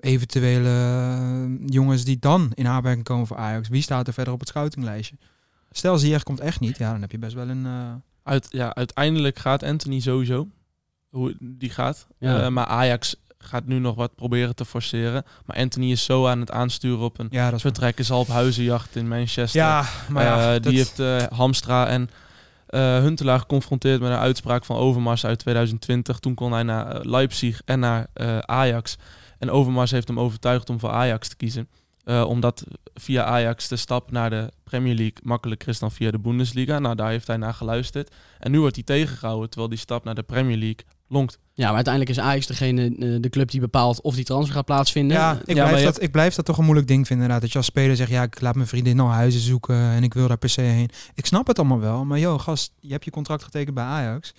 Eventuele 0.00 0.68
eh, 0.68 1.66
jongens 1.66 2.04
die 2.04 2.18
dan 2.18 2.50
in 2.54 2.66
aanmerking 2.66 3.04
komen 3.04 3.26
voor 3.26 3.36
Ajax. 3.36 3.68
Wie 3.68 3.82
staat 3.82 4.06
er 4.06 4.12
verder 4.12 4.32
op 4.32 4.40
het 4.40 4.48
scoutinglijstje? 4.48 5.16
Stel 5.70 5.98
Ziyech 5.98 6.22
komt 6.22 6.40
echt 6.40 6.60
niet, 6.60 6.78
ja, 6.78 6.92
dan 6.92 7.00
heb 7.00 7.10
je 7.10 7.18
best 7.18 7.34
wel 7.34 7.48
een. 7.48 7.66
Uit, 8.30 8.46
ja, 8.50 8.74
uiteindelijk 8.74 9.38
gaat 9.38 9.62
Anthony 9.62 10.00
sowieso. 10.00 10.48
Hoe 11.08 11.34
die 11.40 11.70
gaat. 11.70 12.06
Ja. 12.18 12.40
Eh, 12.42 12.48
maar 12.48 12.66
Ajax 12.66 13.16
gaat 13.38 13.66
nu 13.66 13.78
nog 13.78 13.94
wat 13.94 14.14
proberen 14.14 14.54
te 14.54 14.64
forceren. 14.64 15.24
Maar 15.46 15.56
Anthony 15.56 15.90
is 15.90 16.04
zo 16.04 16.26
aan 16.26 16.40
het 16.40 16.50
aansturen 16.50 17.04
op 17.04 17.18
een 17.18 17.28
ja, 17.30 17.44
dat 17.44 17.54
is 17.54 17.60
vertrek 17.60 17.98
is 17.98 18.10
al 18.10 18.20
op 18.20 18.28
huizenjacht 18.28 18.96
in 18.96 19.08
Manchester. 19.08 19.60
Ja, 19.60 19.84
maar 20.08 20.24
ja, 20.24 20.46
Eh, 20.46 20.52
dat- 20.52 20.62
die 20.62 20.76
heeft 20.76 20.98
eh, 20.98 21.22
Hamstra 21.38 21.86
en 21.86 22.10
Huntelaar 23.02 23.38
geconfronteerd 23.38 24.00
met 24.00 24.10
een 24.10 24.16
uitspraak 24.18 24.64
van 24.64 24.76
Overmars 24.76 25.24
uit 25.26 25.38
2020. 25.38 26.18
Toen 26.18 26.34
kon 26.34 26.52
hij 26.52 26.62
naar 26.62 27.06
Leipzig 27.06 27.62
en 27.64 27.80
naar 27.80 28.06
Ajax. 28.40 28.96
En 29.38 29.50
Overmars 29.50 29.90
heeft 29.90 30.08
hem 30.08 30.20
overtuigd 30.20 30.70
om 30.70 30.80
voor 30.80 30.90
Ajax 30.90 31.28
te 31.28 31.36
kiezen. 31.36 31.68
Eh, 32.04 32.24
omdat 32.28 32.64
via 32.94 33.24
Ajax 33.24 33.68
de 33.68 33.76
stap 33.76 34.10
naar 34.10 34.30
de 34.30 34.52
Premier 34.64 34.94
League 34.94 35.18
makkelijker 35.22 35.68
is 35.68 35.78
dan 35.78 35.92
via 35.92 36.10
de 36.10 36.18
Bundesliga. 36.18 36.78
Nou, 36.78 36.94
daar 36.94 37.10
heeft 37.10 37.26
hij 37.26 37.36
naar 37.36 37.54
geluisterd. 37.54 38.14
En 38.38 38.50
nu 38.50 38.60
wordt 38.60 38.74
hij 38.74 38.84
tegengehouden, 38.84 39.48
terwijl 39.48 39.70
die 39.70 39.78
stap 39.78 40.04
naar 40.04 40.14
de 40.14 40.22
Premier 40.22 40.56
League 40.56 40.84
longt. 41.08 41.38
ja, 41.54 41.66
maar 41.66 41.74
uiteindelijk 41.74 42.16
is 42.16 42.22
Ajax 42.22 42.46
degene, 42.46 42.84
eh, 42.84 43.16
de 43.20 43.28
club 43.28 43.50
die 43.50 43.60
bepaalt 43.60 44.00
of 44.00 44.14
die 44.14 44.24
transfer 44.24 44.54
gaat 44.54 44.64
plaatsvinden. 44.64 45.16
Ja, 45.16 45.40
ik, 45.44 45.56
Ja, 45.56 45.64
blijf 45.64 45.78
je 45.78 45.84
dat, 45.84 46.02
ik 46.02 46.12
blijf 46.12 46.34
dat 46.34 46.44
toch 46.44 46.58
een 46.58 46.64
moeilijk 46.64 46.88
ding 46.88 47.06
vinden 47.06 47.24
inderdaad. 47.24 47.40
Dat 47.40 47.52
je 47.52 47.58
als 47.58 47.66
speler 47.66 47.96
zegt, 47.96 48.10
ja, 48.10 48.22
ik 48.22 48.40
laat 48.40 48.54
mijn 48.54 48.66
vriendin 48.66 49.00
al 49.00 49.08
huizen 49.10 49.40
zoeken 49.40 49.76
en 49.76 50.02
ik 50.02 50.14
wil 50.14 50.28
daar 50.28 50.38
per 50.38 50.48
se 50.48 50.60
heen. 50.60 50.90
Ik 51.14 51.26
snap 51.26 51.46
het 51.46 51.58
allemaal 51.58 51.80
wel, 51.80 52.04
maar 52.04 52.18
joh, 52.18 52.40
gast, 52.40 52.72
je 52.80 52.92
hebt 52.92 53.04
je 53.04 53.10
contract 53.10 53.42
getekend 53.42 53.74
bij 53.74 53.84
Ajax. 53.84 54.32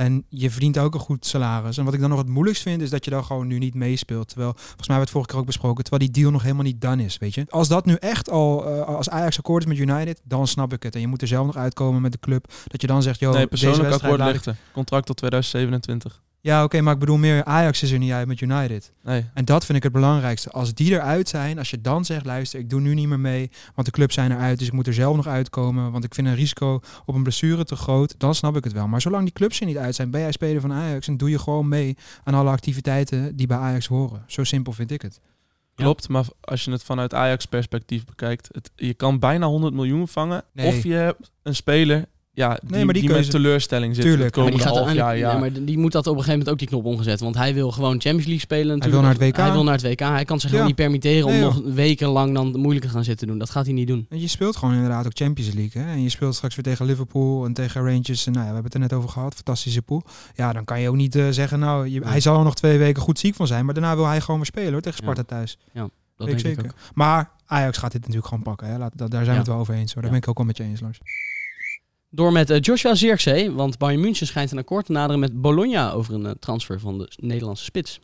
En 0.00 0.24
je 0.28 0.50
verdient 0.50 0.78
ook 0.78 0.94
een 0.94 1.00
goed 1.00 1.26
salaris. 1.26 1.78
En 1.78 1.84
wat 1.84 1.94
ik 1.94 2.00
dan 2.00 2.08
nog 2.08 2.18
het 2.18 2.28
moeilijkst 2.28 2.62
vind, 2.62 2.82
is 2.82 2.90
dat 2.90 3.04
je 3.04 3.10
dan 3.10 3.24
gewoon 3.24 3.46
nu 3.46 3.58
niet 3.58 3.74
meespeelt. 3.74 4.28
Terwijl, 4.28 4.52
volgens 4.52 4.68
mij 4.68 4.96
hebben 4.96 4.96
we 4.96 5.00
het 5.00 5.10
vorige 5.10 5.30
keer 5.30 5.38
ook 5.38 5.46
besproken, 5.46 5.84
terwijl 5.84 6.10
die 6.10 6.22
deal 6.22 6.32
nog 6.32 6.42
helemaal 6.42 6.64
niet 6.64 6.80
done 6.80 7.04
is, 7.04 7.18
weet 7.18 7.34
je. 7.34 7.46
Als 7.48 7.68
dat 7.68 7.84
nu 7.84 7.94
echt 7.94 8.30
al, 8.30 8.66
eh, 8.66 8.82
als 8.82 9.10
Ajax 9.10 9.38
akkoord 9.38 9.62
is 9.62 9.68
met 9.68 9.78
United, 9.78 10.20
dan 10.24 10.46
snap 10.46 10.72
ik 10.72 10.82
het. 10.82 10.94
En 10.94 11.00
je 11.00 11.06
moet 11.06 11.22
er 11.22 11.28
zelf 11.28 11.46
nog 11.46 11.56
uitkomen 11.56 12.02
met 12.02 12.12
de 12.12 12.18
club. 12.18 12.52
Dat 12.66 12.80
je 12.80 12.86
dan 12.86 13.02
zegt, 13.02 13.20
joh, 13.20 13.30
nee, 13.30 13.38
deze 13.38 13.48
persoonlijk 13.48 13.88
wedstrijd 13.88 14.12
akkoord 14.12 14.32
lichten. 14.32 14.56
Contract 14.72 15.06
tot 15.06 15.16
2027. 15.16 16.20
Ja, 16.42 16.64
oké, 16.64 16.80
maar 16.80 16.92
ik 16.92 16.98
bedoel 16.98 17.16
meer 17.16 17.44
Ajax 17.44 17.82
is 17.82 17.90
er 17.90 17.98
niet 17.98 18.12
uit 18.12 18.26
met 18.26 18.40
United. 18.40 18.92
Nee. 19.02 19.30
En 19.34 19.44
dat 19.44 19.64
vind 19.64 19.78
ik 19.78 19.84
het 19.84 19.92
belangrijkste. 19.92 20.50
Als 20.50 20.74
die 20.74 20.92
eruit 20.92 21.28
zijn, 21.28 21.58
als 21.58 21.70
je 21.70 21.80
dan 21.80 22.04
zegt, 22.04 22.24
luister, 22.24 22.60
ik 22.60 22.70
doe 22.70 22.80
nu 22.80 22.94
niet 22.94 23.08
meer 23.08 23.20
mee, 23.20 23.50
want 23.74 23.86
de 23.86 23.92
clubs 23.92 24.14
zijn 24.14 24.32
eruit, 24.32 24.58
dus 24.58 24.66
ik 24.66 24.72
moet 24.72 24.86
er 24.86 24.94
zelf 24.94 25.16
nog 25.16 25.26
uitkomen, 25.26 25.92
want 25.92 26.04
ik 26.04 26.14
vind 26.14 26.26
een 26.26 26.34
risico 26.34 26.80
op 27.04 27.14
een 27.14 27.22
blessure 27.22 27.64
te 27.64 27.76
groot, 27.76 28.14
dan 28.18 28.34
snap 28.34 28.56
ik 28.56 28.64
het 28.64 28.72
wel. 28.72 28.88
Maar 28.88 29.00
zolang 29.00 29.24
die 29.24 29.32
clubs 29.32 29.60
er 29.60 29.66
niet 29.66 29.76
uit 29.76 29.94
zijn, 29.94 30.10
ben 30.10 30.20
jij 30.20 30.32
speler 30.32 30.60
van 30.60 30.72
Ajax 30.72 31.08
en 31.08 31.16
doe 31.16 31.30
je 31.30 31.38
gewoon 31.38 31.68
mee 31.68 31.96
aan 32.24 32.34
alle 32.34 32.50
activiteiten 32.50 33.36
die 33.36 33.46
bij 33.46 33.56
Ajax 33.56 33.86
horen. 33.86 34.24
Zo 34.26 34.44
simpel 34.44 34.72
vind 34.72 34.90
ik 34.90 35.02
het. 35.02 35.20
Klopt, 35.74 36.08
maar 36.08 36.24
als 36.40 36.64
je 36.64 36.70
het 36.70 36.82
vanuit 36.82 37.14
Ajax-perspectief 37.14 38.04
bekijkt, 38.04 38.48
het, 38.52 38.70
je 38.76 38.94
kan 38.94 39.18
bijna 39.18 39.46
100 39.46 39.74
miljoen 39.74 40.08
vangen. 40.08 40.44
Nee. 40.52 40.66
Of 40.66 40.82
je 40.82 40.92
hebt 40.92 41.30
een 41.42 41.54
speler 41.54 42.08
ja, 42.40 42.58
die, 42.62 42.70
Nee, 42.70 42.84
maar 42.84 42.92
die 42.94 43.02
die, 43.02 43.12
keuze- 43.12 43.32
met 43.32 43.42
teleurstelling 43.42 43.94
zit. 43.94 44.04
Tuurlijk. 44.04 44.34
die, 44.34 44.42
komende 44.42 44.64
gaat 44.64 44.76
half 44.76 44.92
jaar. 44.92 45.16
Ja. 45.16 45.30
ja, 45.32 45.38
maar 45.38 45.52
die 45.52 45.78
moet 45.78 45.92
dat 45.92 46.06
op 46.06 46.12
een 46.16 46.22
gegeven 46.22 46.32
moment 46.38 46.50
ook 46.50 46.58
die 46.58 46.68
knop 46.68 46.84
omgezet. 46.84 47.20
Want 47.20 47.36
hij 47.36 47.54
wil 47.54 47.70
gewoon 47.70 47.90
Champions 47.92 48.24
League 48.24 48.38
spelen. 48.40 48.66
Hij 48.66 48.76
natuurlijk. 48.76 49.02
wil 49.02 49.10
naar 49.10 49.18
het 49.20 49.36
WK. 49.36 49.36
Hij 49.44 49.52
wil 49.52 49.64
naar 49.64 49.74
het 49.74 49.82
WK. 49.82 49.98
Hij 50.00 50.24
kan 50.24 50.40
zich 50.40 50.48
gewoon 50.50 50.64
Ja. 50.64 50.70
niet 50.70 50.80
permitteren 50.80 51.24
om 51.26 51.32
Nee, 51.32 51.40
nog 51.40 51.60
wekenlang 51.74 52.34
dan 52.34 52.58
moeilijk 52.58 52.84
te 52.86 52.90
gaan 52.90 53.04
zitten 53.04 53.26
doen. 53.26 53.38
Dat 53.38 53.50
gaat 53.50 53.64
hij 53.64 53.74
niet 53.74 53.86
doen. 53.88 54.06
En 54.08 54.20
je 54.20 54.28
speelt 54.28 54.56
gewoon 54.56 54.74
inderdaad 54.74 55.06
ook 55.06 55.12
Champions 55.16 55.54
League. 55.54 55.82
Hè? 55.82 55.90
En 55.90 56.02
je 56.02 56.08
speelt 56.08 56.34
straks 56.34 56.54
weer 56.54 56.64
tegen 56.64 56.86
Liverpool 56.86 57.44
en 57.44 57.52
tegen 57.52 57.80
Rangers. 57.84 58.26
En 58.26 58.32
nou 58.32 58.44
ja, 58.44 58.48
we 58.48 58.54
hebben 58.54 58.64
het 58.64 58.74
er 58.74 58.80
net 58.80 58.92
over 58.92 59.08
gehad. 59.08 59.34
Fantastische 59.34 59.82
pool. 59.82 60.02
Ja, 60.34 60.52
dan 60.52 60.64
kan 60.64 60.80
je 60.80 60.88
ook 60.88 60.96
niet 60.96 61.16
eh, 61.16 61.26
zeggen, 61.30 61.58
nou, 61.58 61.88
je, 61.88 62.00
hij 62.04 62.20
zal 62.20 62.38
er 62.38 62.44
nog 62.44 62.54
twee 62.54 62.78
weken 62.78 63.02
goed 63.02 63.18
ziek 63.18 63.34
van 63.34 63.46
zijn. 63.46 63.64
Maar 63.64 63.74
daarna 63.74 63.94
wil 63.96 64.06
hij 64.06 64.20
gewoon 64.20 64.36
weer 64.36 64.46
spelen 64.46 64.72
hoor, 64.72 64.80
tegen 64.80 64.98
Ja. 65.04 65.10
Sparta 65.12 65.34
thuis. 65.34 65.58
Dat 65.72 66.28
Weet 66.28 66.38
ik 66.38 66.42
denk 66.44 66.56
ik 66.58 66.62
zeker. 66.64 66.64
ook. 66.88 66.94
Maar 66.94 67.30
Ajax 67.46 67.78
gaat 67.78 67.92
dit 67.92 68.00
natuurlijk 68.00 68.26
gewoon 68.28 68.42
pakken. 68.42 68.66
Hè? 68.68 68.78
Laat, 68.78 68.92
dat, 68.96 69.10
daar 69.10 69.24
zijn 69.24 69.26
we 69.26 69.32
Ja. 69.32 69.38
het 69.38 69.46
wel 69.48 69.56
over 69.58 69.74
eens. 69.74 69.92
Hoor. 69.92 70.02
Daar 70.02 70.12
Ja. 70.12 70.18
ben 70.18 70.18
ik 70.22 70.28
ook 70.28 70.36
wel 70.36 70.46
met 70.46 70.56
je 70.56 70.62
eens, 70.62 70.80
Lars. 70.80 71.00
Door 72.10 72.32
met 72.32 72.50
eh, 72.50 72.60
Joshua 72.60 72.94
Zirkzee, 72.94 73.52
want 73.52 73.78
Bayern 73.78 74.00
München 74.00 74.26
schijnt 74.26 74.52
een 74.52 74.58
akkoord 74.58 74.86
te 74.86 74.92
naderen 74.92 75.20
met 75.20 75.40
Bologna 75.40 75.92
over 75.92 76.14
een 76.14 76.26
eh, 76.26 76.32
transfer 76.40 76.80
van 76.80 76.98
de 76.98 77.12
Nederlandse 77.16 77.64
spits. 77.64 78.00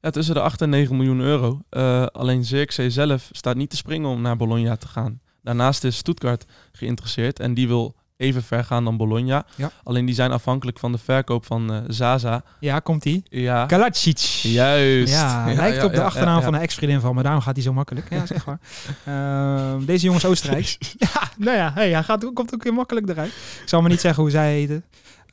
Ja, 0.00 0.10
tussen 0.10 0.34
de 0.34 0.40
8 0.40 0.60
en 0.60 0.68
9 0.68 0.96
miljoen 0.96 1.20
euro. 1.20 1.60
Eh, 1.68 2.06
alleen 2.06 2.44
Zirkzee 2.44 2.90
zelf 2.90 3.28
staat 3.32 3.56
niet 3.56 3.70
te 3.70 3.76
springen 3.76 4.08
om 4.08 4.20
naar 4.20 4.36
Bologna 4.36 4.76
te 4.76 4.88
gaan. 4.88 5.20
Daarnaast 5.42 5.84
is 5.84 5.96
Stuttgart 5.96 6.44
geïnteresseerd 6.72 7.40
en 7.40 7.54
die 7.54 7.68
wil 7.68 7.94
even 8.16 8.42
ver 8.42 8.64
gaan 8.64 8.84
dan 8.84 8.96
Bologna. 8.96 9.46
Ja. 9.56 9.70
Alleen 9.82 10.04
die 10.04 10.14
zijn 10.14 10.30
afhankelijk 10.32 10.78
van 10.78 10.92
de 10.92 10.98
verkoop 10.98 11.46
van 11.46 11.72
eh, 11.72 11.78
Zaza. 11.88 12.42
Ja, 12.60 12.78
komt 12.78 13.04
ie. 13.04 13.22
Ja, 13.28 13.66
Kalacic. 13.66 14.18
juist. 14.42 15.12
Ja, 15.12 15.44
lijkt 15.54 15.76
ja, 15.76 15.84
op 15.84 15.92
de 15.92 16.02
achternaam 16.02 16.34
ja, 16.34 16.38
ja. 16.38 16.44
van 16.44 16.54
een 16.54 16.60
ex-vriendin 16.60 17.00
van 17.00 17.14
me. 17.14 17.22
Daarom 17.22 17.40
gaat 17.40 17.54
hij 17.54 17.64
zo 17.64 17.72
makkelijk. 17.72 18.10
Ja, 18.10 18.26
zeg 18.26 18.46
maar. 18.46 18.58
Ehm, 19.04 19.84
deze 19.84 20.04
jongen 20.04 20.20
is 20.20 20.26
Oostenrijks. 20.26 20.78
ja, 20.98 21.08
nou 21.36 21.56
ja, 21.56 21.72
hij 21.74 22.02
gaat, 22.02 22.32
komt 22.32 22.54
ook 22.54 22.62
weer 22.62 22.74
makkelijk 22.74 23.08
eruit. 23.08 23.32
Ik 23.62 23.68
zal 23.68 23.80
maar 23.80 23.90
niet 23.90 24.00
zeggen 24.00 24.22
hoe 24.22 24.30
zij 24.30 24.52
heten. 24.52 24.84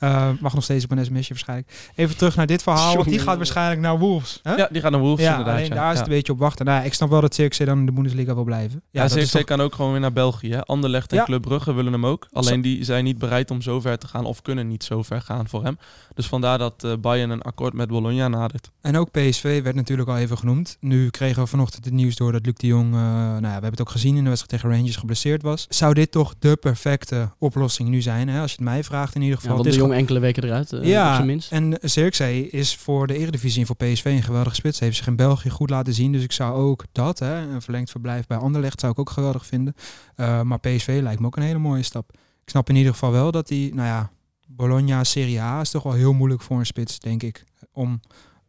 Eh, 0.01 0.29
mag 0.39 0.53
nog 0.53 0.63
steeds 0.63 0.83
op 0.83 0.91
een 0.91 1.05
sms'je 1.05 1.29
waarschijnlijk. 1.33 1.91
Even 1.95 2.17
terug 2.17 2.35
naar 2.35 2.47
dit 2.47 2.63
verhaal, 2.63 2.95
want 2.95 3.07
die 3.09 3.19
gaat 3.19 3.37
waarschijnlijk 3.37 3.81
naar 3.81 3.99
Wolves. 3.99 4.39
Hè? 4.43 4.55
Ja, 4.55 4.67
die 4.71 4.81
gaan 4.81 4.91
naar 4.91 5.01
Wolves 5.01 5.23
Ja, 5.25 5.29
inderdaad. 5.31 5.55
alleen 5.55 5.67
ja. 5.67 5.73
daar 5.75 5.87
is 5.87 5.93
ja. 5.93 5.97
het 5.99 6.07
een 6.07 6.15
beetje 6.17 6.31
op 6.33 6.39
wachten. 6.39 6.65
Nou, 6.65 6.79
ja, 6.79 6.85
ik 6.85 6.93
snap 6.93 7.09
wel 7.09 7.21
dat 7.21 7.33
Cirkzee 7.33 7.65
dan 7.65 7.79
in 7.79 7.85
de 7.85 7.91
Bundesliga 7.91 8.33
wil 8.33 8.43
blijven. 8.43 8.81
Ja, 8.91 9.07
toch- 9.07 9.43
kan 9.43 9.61
ook 9.61 9.75
gewoon 9.75 9.91
weer 9.91 9.99
naar 9.99 10.13
België. 10.13 10.51
Hè? 10.51 10.61
Anderlecht 10.65 11.11
en 11.11 11.17
Ja. 11.17 11.23
Club 11.23 11.41
Brugge 11.41 11.73
willen 11.73 11.91
hem 11.91 12.05
ook. 12.05 12.27
Alleen 12.31 12.61
die 12.61 12.83
zijn 12.83 13.03
niet 13.03 13.17
bereid 13.17 13.51
om 13.51 13.61
zo 13.61 13.79
ver 13.79 13.97
te 13.97 14.07
gaan 14.07 14.25
of 14.25 14.41
kunnen 14.41 14.67
niet 14.67 14.83
zo 14.83 15.01
ver 15.01 15.21
gaan 15.21 15.47
voor 15.47 15.63
hem. 15.63 15.77
Dus 16.13 16.27
vandaar 16.27 16.57
dat 16.57 16.83
eh, 16.83 16.93
Bayern 17.01 17.29
een 17.29 17.41
akkoord 17.41 17.73
met 17.73 17.87
Bologna 17.87 18.27
nadert. 18.27 18.71
En 18.81 18.97
ook 18.97 19.11
PSV 19.11 19.63
werd 19.63 19.75
natuurlijk 19.75 20.09
al 20.09 20.17
even 20.17 20.37
genoemd. 20.37 20.77
Nu 20.79 21.09
kregen 21.09 21.41
we 21.41 21.47
vanochtend 21.47 21.85
het 21.85 21.93
nieuws 21.93 22.15
door 22.15 22.31
dat 22.31 22.45
Luc 22.45 22.53
de 22.55 22.67
Jong, 22.67 22.93
eh, 22.93 22.99
nou 23.01 23.31
ja, 23.33 23.39
we 23.41 23.49
hebben 23.51 23.71
het 23.71 23.81
ook 23.81 23.89
gezien 23.89 24.15
in 24.15 24.23
de 24.23 24.29
wedstrijd 24.29 24.61
tegen 24.61 24.77
Rangers, 24.77 24.95
geblesseerd 24.95 25.41
was. 25.41 25.65
Zou 25.69 25.93
dit 25.93 26.11
toch 26.11 26.33
de 26.39 26.55
perfecte 26.55 27.29
oplossing 27.37 27.89
nu 27.89 28.01
zijn? 28.01 28.29
Hè? 28.29 28.41
Als 28.41 28.49
je 28.51 28.55
het 28.55 28.65
mij 28.65 28.83
vraagt 28.83 29.15
in 29.15 29.21
ieder 29.21 29.35
Ja, 29.37 29.41
geval. 29.41 29.63
want 29.63 29.90
Enkele 29.93 30.19
weken 30.19 30.43
eruit, 30.43 30.73
eh, 30.73 30.79
op 30.79 30.85
Ja, 30.85 31.13
zijn 31.15 31.27
minst. 31.27 31.51
en 31.51 31.77
Zirkzee 31.81 32.49
is 32.49 32.75
voor 32.75 33.07
de 33.07 33.17
Eredivisie 33.17 33.59
en 33.59 33.67
voor 33.67 33.75
PSV 33.75 34.05
een 34.05 34.23
geweldige 34.23 34.55
spits. 34.55 34.79
Heeft 34.79 34.97
zich 34.97 35.07
in 35.07 35.15
België 35.15 35.49
goed 35.49 35.69
laten 35.69 35.93
zien. 35.93 36.11
Dus 36.11 36.23
ik 36.23 36.31
zou 36.31 36.53
ook 36.53 36.83
dat, 36.91 37.19
hè, 37.19 37.35
een 37.35 37.61
verlengd 37.61 37.91
verblijf 37.91 38.27
bij 38.27 38.37
Anderlecht, 38.37 38.79
zou 38.79 38.91
ik 38.91 38.99
ook 38.99 39.09
geweldig 39.09 39.45
vinden. 39.45 39.73
Uh, 40.15 40.41
maar 40.41 40.59
PSV 40.59 40.99
lijkt 41.03 41.19
me 41.19 41.25
ook 41.25 41.35
een 41.37 41.43
hele 41.43 41.59
mooie 41.59 41.83
stap. 41.83 42.11
Ik 42.43 42.49
snap 42.49 42.69
in 42.69 42.75
ieder 42.75 42.91
geval 42.91 43.11
wel 43.11 43.31
dat 43.31 43.47
die, 43.47 43.73
nou 43.75 43.87
ja, 43.87 44.09
Bologna 44.47 45.03
Serie 45.03 45.41
A 45.41 45.61
is 45.61 45.69
toch 45.69 45.83
wel 45.83 45.93
heel 45.93 46.13
moeilijk 46.13 46.41
voor 46.41 46.59
een 46.59 46.65
spits, 46.65 46.99
denk 46.99 47.23
ik. 47.23 47.43
Om 47.71 47.99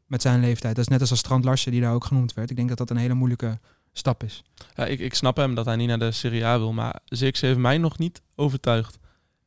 met 0.07 0.23
zijn 0.23 0.41
leeftijd. 0.41 0.75
Dat 0.75 0.85
is 0.85 0.91
net 0.91 1.01
als, 1.01 1.11
als 1.11 1.19
Strand 1.19 1.45
Larsen, 1.45 1.73
die 1.73 1.81
daar 1.81 1.95
ook 1.95 2.05
genoemd 2.05 2.35
werd. 2.35 2.51
Ik 2.51 2.57
denk 2.57 2.69
dat 2.69 2.79
dat 2.79 2.91
een 2.91 2.97
hele 2.97 3.15
moeilijke 3.15 3.59
stap 3.93 4.23
is. 4.23 4.43
Ja, 4.75 4.87
ik, 4.87 5.01
ik 5.01 5.15
snap 5.15 5.37
hem 5.37 5.55
dat 5.55 5.65
hij 5.65 5.77
niet 5.77 5.89
naar 5.89 5.99
de 5.99 6.11
Serie 6.13 6.45
A 6.45 6.59
wil. 6.59 6.73
Maar 6.73 7.01
Zirkzee 7.05 7.49
heeft 7.49 7.61
mij 7.61 7.79
nog 7.79 7.99
niet 7.99 8.23
overtuigd. 8.35 8.99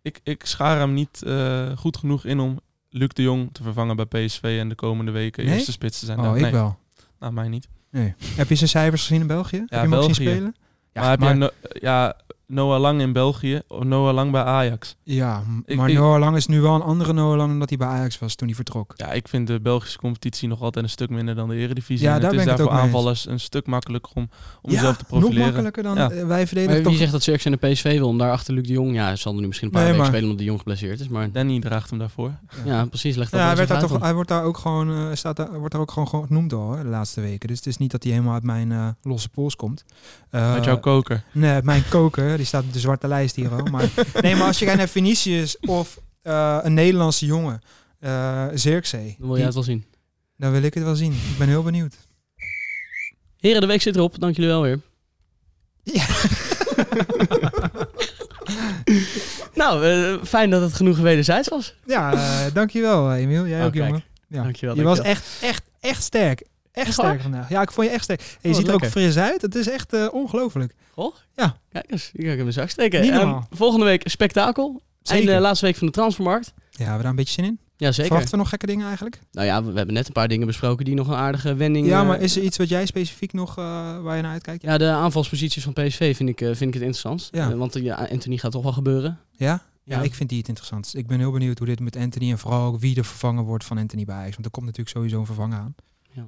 Ik, 0.06 0.20
ik 0.24 0.46
schaar 0.46 0.78
hem 0.78 0.94
niet 0.94 1.24
eh, 1.24 1.78
goed 1.78 1.98
genoeg 1.98 2.26
in 2.26 2.40
om 2.40 2.60
Luc 2.90 3.10
de 3.10 3.22
Jong 3.22 3.50
te 3.52 3.64
vervangen 3.64 3.96
bij 3.96 4.06
PSV 4.06 4.58
en 4.60 4.70
de 4.70 4.76
komende 4.76 5.12
weken 5.12 5.46
Nee? 5.46 5.54
eerste 5.54 5.72
spits 5.72 6.00
te 6.00 6.06
zijn. 6.06 6.20
Oh, 6.20 6.36
ik 6.36 6.42
nee, 6.42 6.52
wel. 6.52 6.78
Nou, 7.20 7.34
mij 7.34 7.48
niet. 7.48 7.68
Nee. 7.92 8.14
Heb 8.24 8.50
je 8.50 8.56
zijn 8.56 8.70
cijfers 8.70 9.02
gezien 9.02 9.22
in 9.22 9.28
België? 9.28 9.58
Heb 9.58 9.70
je 9.70 9.76
hem 9.76 9.94
ook 9.94 10.04
zien 10.04 10.14
spelen? 10.14 10.56
Ja, 10.94 11.02
maar 11.02 11.30
heb 11.30 11.38
je 11.38 11.54
ja, 11.80 12.16
Noah 12.48 12.80
Lang 12.80 13.02
in 13.02 13.14
België 13.14 13.62
of 13.68 13.84
Noah 13.84 14.14
Lang 14.14 14.32
bij 14.32 14.44
Ajax? 14.44 14.96
Ja, 15.04 15.44
Ik- 15.66 15.78
maar 15.78 15.90
ik- 15.90 15.96
Noah 15.98 16.20
Lang 16.20 16.36
is 16.36 16.48
nu 16.48 16.62
wel 16.62 16.76
een 16.76 16.82
andere 16.82 17.14
Noah 17.14 17.38
Lang 17.38 17.50
dan 17.50 17.60
dat 17.60 17.70
hij 17.70 17.78
bij 17.78 17.88
Ajax 17.88 18.20
was 18.20 18.36
toen 18.36 18.48
hij 18.48 18.56
vertrok. 18.56 18.94
Ja, 18.96 19.12
ik 19.12 19.28
vind 19.28 19.48
de 19.48 19.60
Belgische 19.60 19.98
competitie 19.98 20.48
nog 20.48 20.62
altijd 20.62 20.86
een 20.86 20.92
stuk 20.92 21.10
minder 21.10 21.36
dan 21.36 21.50
de 21.50 21.56
Eredivisie. 21.56 22.06
Ja, 22.08 22.14
en 22.16 22.22
daar 22.22 22.30
het 22.32 22.40
is 22.40 22.46
ben 22.46 22.54
ik 22.54 22.58
daar 22.60 22.68
het 22.68 22.76
voor 22.76 22.86
aanvallers 22.86 23.28
een 23.28 23.40
stuk 23.40 23.66
makkelijker 23.68 24.12
om, 24.16 24.30
om 24.62 24.72
ja, 24.72 24.76
jezelf 24.78 24.98
te 24.98 25.04
nog 25.10 25.20
profileren. 25.20 25.44
makkelijker 25.46 25.84
dan 25.84 25.96
Ja. 25.96 26.10
eh, 26.10 26.16
wij 26.16 26.26
Maar 26.26 26.48
verdedigen 26.48 26.76
wie 26.76 26.84
toch... 26.84 26.96
zegt 26.98 27.12
dat 27.12 27.24
Zirkzee 27.24 27.58
naar 27.60 27.72
PSV 27.72 27.98
wil 27.98 28.08
om 28.08 28.18
daar 28.18 28.32
achter 28.32 28.54
Luc 28.54 28.68
de 28.68 28.74
Jong? 28.74 28.96
Ja, 28.96 29.06
hij 29.06 29.16
zal 29.16 29.34
er 29.36 29.42
nu 29.42 29.48
misschien 29.48 29.68
een 29.68 29.74
paar 29.74 29.84
Nee, 29.84 29.92
weken 29.92 30.06
maar- 30.12 30.16
spelen 30.16 30.30
omdat 30.32 30.40
de 30.46 30.52
Jong 30.52 30.60
geblesseerd 30.60 31.00
is. 31.00 31.08
Maar 31.08 31.32
Danny 31.32 31.60
draagt 31.60 31.90
hem 31.90 32.00
daarvoor. 32.00 32.32
ja, 32.66 32.86
precies. 32.86 33.16
Leg 33.16 33.30
dat 33.30 33.40
Ja, 33.40 33.46
hij, 33.46 33.56
werd 33.56 33.68
daar 33.70 33.80
toch, 33.80 33.92
uit 33.92 34.02
hij 34.02 34.14
wordt 34.14 34.30
daar 34.30 34.44
ook 34.44 34.58
gewoon, 34.58 34.90
eh, 34.92 35.06
staat 35.14 35.36
daar, 35.36 35.58
wordt 35.60 35.72
daar 35.72 35.82
ook 35.82 35.92
gewoon, 35.92 36.08
gewoon 36.08 36.28
genoemd 36.28 36.54
al 36.54 36.72
hè, 36.72 36.84
de 36.84 36.90
laatste 36.90 37.22
weken. 37.22 37.48
Dus 37.48 37.58
het 37.58 37.66
is 37.68 37.78
niet 37.78 37.92
dat 37.92 38.04
hij 38.04 38.12
helemaal 38.12 38.34
uit 38.34 38.44
mijn 38.44 38.72
eh, 38.72 38.88
losse 39.02 39.30
pols 39.30 39.56
komt. 39.56 39.86
Eh, 40.30 40.54
Met 40.54 40.66
jouw 40.66 40.80
koker. 40.80 41.24
Nee, 41.32 41.52
uit 41.52 41.64
mijn 41.64 41.84
koker. 41.90 42.35
Die 42.38 42.46
staat 42.46 42.64
op 42.64 42.74
de 42.74 42.80
zwarte 42.80 43.08
lijst 43.08 43.36
hier 43.36 43.52
al. 43.52 43.64
Maar, 43.64 43.90
nee, 44.22 44.36
maar 44.36 44.48
als 44.48 44.60
je 44.60 44.66
kijkt 44.66 44.80
naar 44.80 44.90
Vinicius 44.90 45.60
of 45.60 46.00
eh, 46.22 46.58
een 46.62 46.74
Nederlandse 46.74 47.26
jongen, 47.26 47.62
Zirkzee, 48.54 49.16
dan. 49.20 49.28
Wil 49.28 49.36
jij 49.38 49.46
het 49.46 49.54
wel 49.54 49.64
zien. 49.64 49.86
dan 50.38 50.52
wil 50.52 50.62
ik 50.62 50.74
het 50.74 50.84
wel 50.84 50.96
zien. 50.96 51.12
Ik 51.12 51.38
ben 51.38 51.48
heel 51.48 51.64
benieuwd. 51.64 51.96
Heren, 53.40 53.62
de 53.62 53.68
week 53.68 53.82
zit 53.82 53.96
erop. 53.96 54.20
Dank 54.20 54.36
jullie 54.36 54.52
wel 54.52 54.62
weer. 54.62 54.80
Ja. 55.84 56.06
nou, 59.54 59.86
eh, 59.86 60.24
fijn 60.24 60.50
dat 60.50 60.62
het 60.62 60.74
genoeg 60.74 60.98
wederzijds 60.98 61.48
was. 61.48 61.76
Ja, 61.86 62.50
dankjewel 62.50 63.14
Emiel. 63.14 63.48
Jij 63.48 63.60
Oh, 63.60 63.66
ook, 63.66 63.72
kijk. 63.72 63.86
jongen. 63.88 64.04
Ja. 64.28 64.44
Dankjewel, 64.44 64.76
Je 64.76 64.84
was 64.84 65.00
echt, 65.00 65.26
echt, 65.42 65.64
echt 65.80 66.04
sterk. 66.04 66.44
Echt, 66.76 66.94
sterk 66.94 67.22
vandaag. 67.22 67.50
Ja, 67.50 67.62
ik 67.62 67.72
vond 67.72 67.88
je 67.88 67.94
echt 67.94 68.04
sterk. 68.04 68.20
En 68.20 68.28
je 68.42 68.50
Oh, 68.50 68.56
ziet 68.56 68.68
er 68.68 68.74
ook 68.74 68.86
fris 68.86 69.18
uit. 69.18 69.42
Het 69.42 69.56
is 69.56 69.70
echt 69.70 69.94
eh, 69.94 70.08
ongelooflijk. 70.12 70.76
Kijk 71.72 71.92
eens, 71.92 72.10
die 72.14 72.22
kan 72.22 72.32
ik 72.32 72.38
in 72.38 72.44
mijn 72.44 72.54
zak 72.54 72.70
steken. 72.70 73.02
Ehm, 73.02 73.42
volgende 73.50 73.86
week 73.86 74.10
spektakel. 74.10 74.82
Zeker. 75.02 75.30
En 75.30 75.36
de 75.36 75.42
laatste 75.42 75.66
week 75.66 75.76
van 75.76 75.88
de 75.88 75.94
transfermarkt. 75.94 76.54
Ja, 76.56 76.62
hebben 76.78 76.96
we 76.96 77.02
daar 77.02 77.10
een 77.10 77.16
beetje 77.16 77.34
zin 77.34 77.44
in? 77.46 77.60
Ja, 77.78 77.88
zeker. 77.92 78.06
Verwachten 78.06 78.32
we 78.32 78.38
nog 78.38 78.50
gekke 78.50 78.66
dingen 78.66 78.86
eigenlijk? 78.88 79.20
Nou 79.32 79.48
ja, 79.48 79.64
we, 79.64 79.72
we 79.72 79.78
hebben 79.78 79.96
net 79.96 80.08
een 80.08 80.14
paar 80.14 80.28
dingen 80.28 80.48
besproken 80.48 80.86
die 80.86 80.96
nog 80.96 81.08
een 81.08 81.14
aardige 81.16 81.56
wending... 81.56 81.88
Ja, 81.88 82.02
eh, 82.02 82.08
maar 82.08 82.22
is 82.22 82.36
er 82.36 82.44
iets 82.44 82.58
wat 82.58 82.70
jij 82.70 82.86
specifiek 82.86 83.34
nog 83.34 83.50
eh, 83.58 83.64
waar 84.02 84.16
je 84.16 84.22
naar 84.22 84.32
uitkijkt? 84.32 84.62
Ja, 84.64 84.78
de 84.78 84.90
aanvalsposities 84.90 85.64
van 85.64 85.74
PSV 85.74 86.16
vind 86.16 86.30
ik, 86.30 86.38
vind 86.38 86.62
ik 86.62 86.74
het 86.74 86.74
interessant. 86.74 87.28
Ja. 87.32 87.56
Want 87.56 87.74
ja, 87.74 88.08
Anthony 88.12 88.38
gaat 88.38 88.52
toch 88.52 88.64
wel 88.64 88.74
gebeuren. 88.74 89.20
Ja? 89.32 89.62
Ja, 89.84 89.98
Ja. 89.98 90.02
ik 90.02 90.14
vind 90.16 90.30
die 90.30 90.38
het 90.38 90.48
interessant. 90.48 90.94
Ik 90.96 91.08
ben 91.08 91.20
heel 91.20 91.32
benieuwd 91.32 91.58
hoe 91.58 91.68
dit 91.68 91.80
met 91.80 91.96
Anthony 91.96 92.32
en 92.32 92.38
vooral 92.38 92.66
ook 92.74 92.80
wie 92.80 92.94
de 92.96 93.04
vervanger 93.04 93.44
wordt 93.44 93.64
van 93.66 93.78
Anthony 93.78 94.06
bij 94.06 94.16
Ajax. 94.16 94.34
Want 94.34 94.46
er 94.46 94.52
komt 94.52 94.66
natuurlijk 94.66 94.96
sowieso 94.96 95.20
een 95.20 95.26
vervanger 95.26 95.58
aan. 95.58 95.76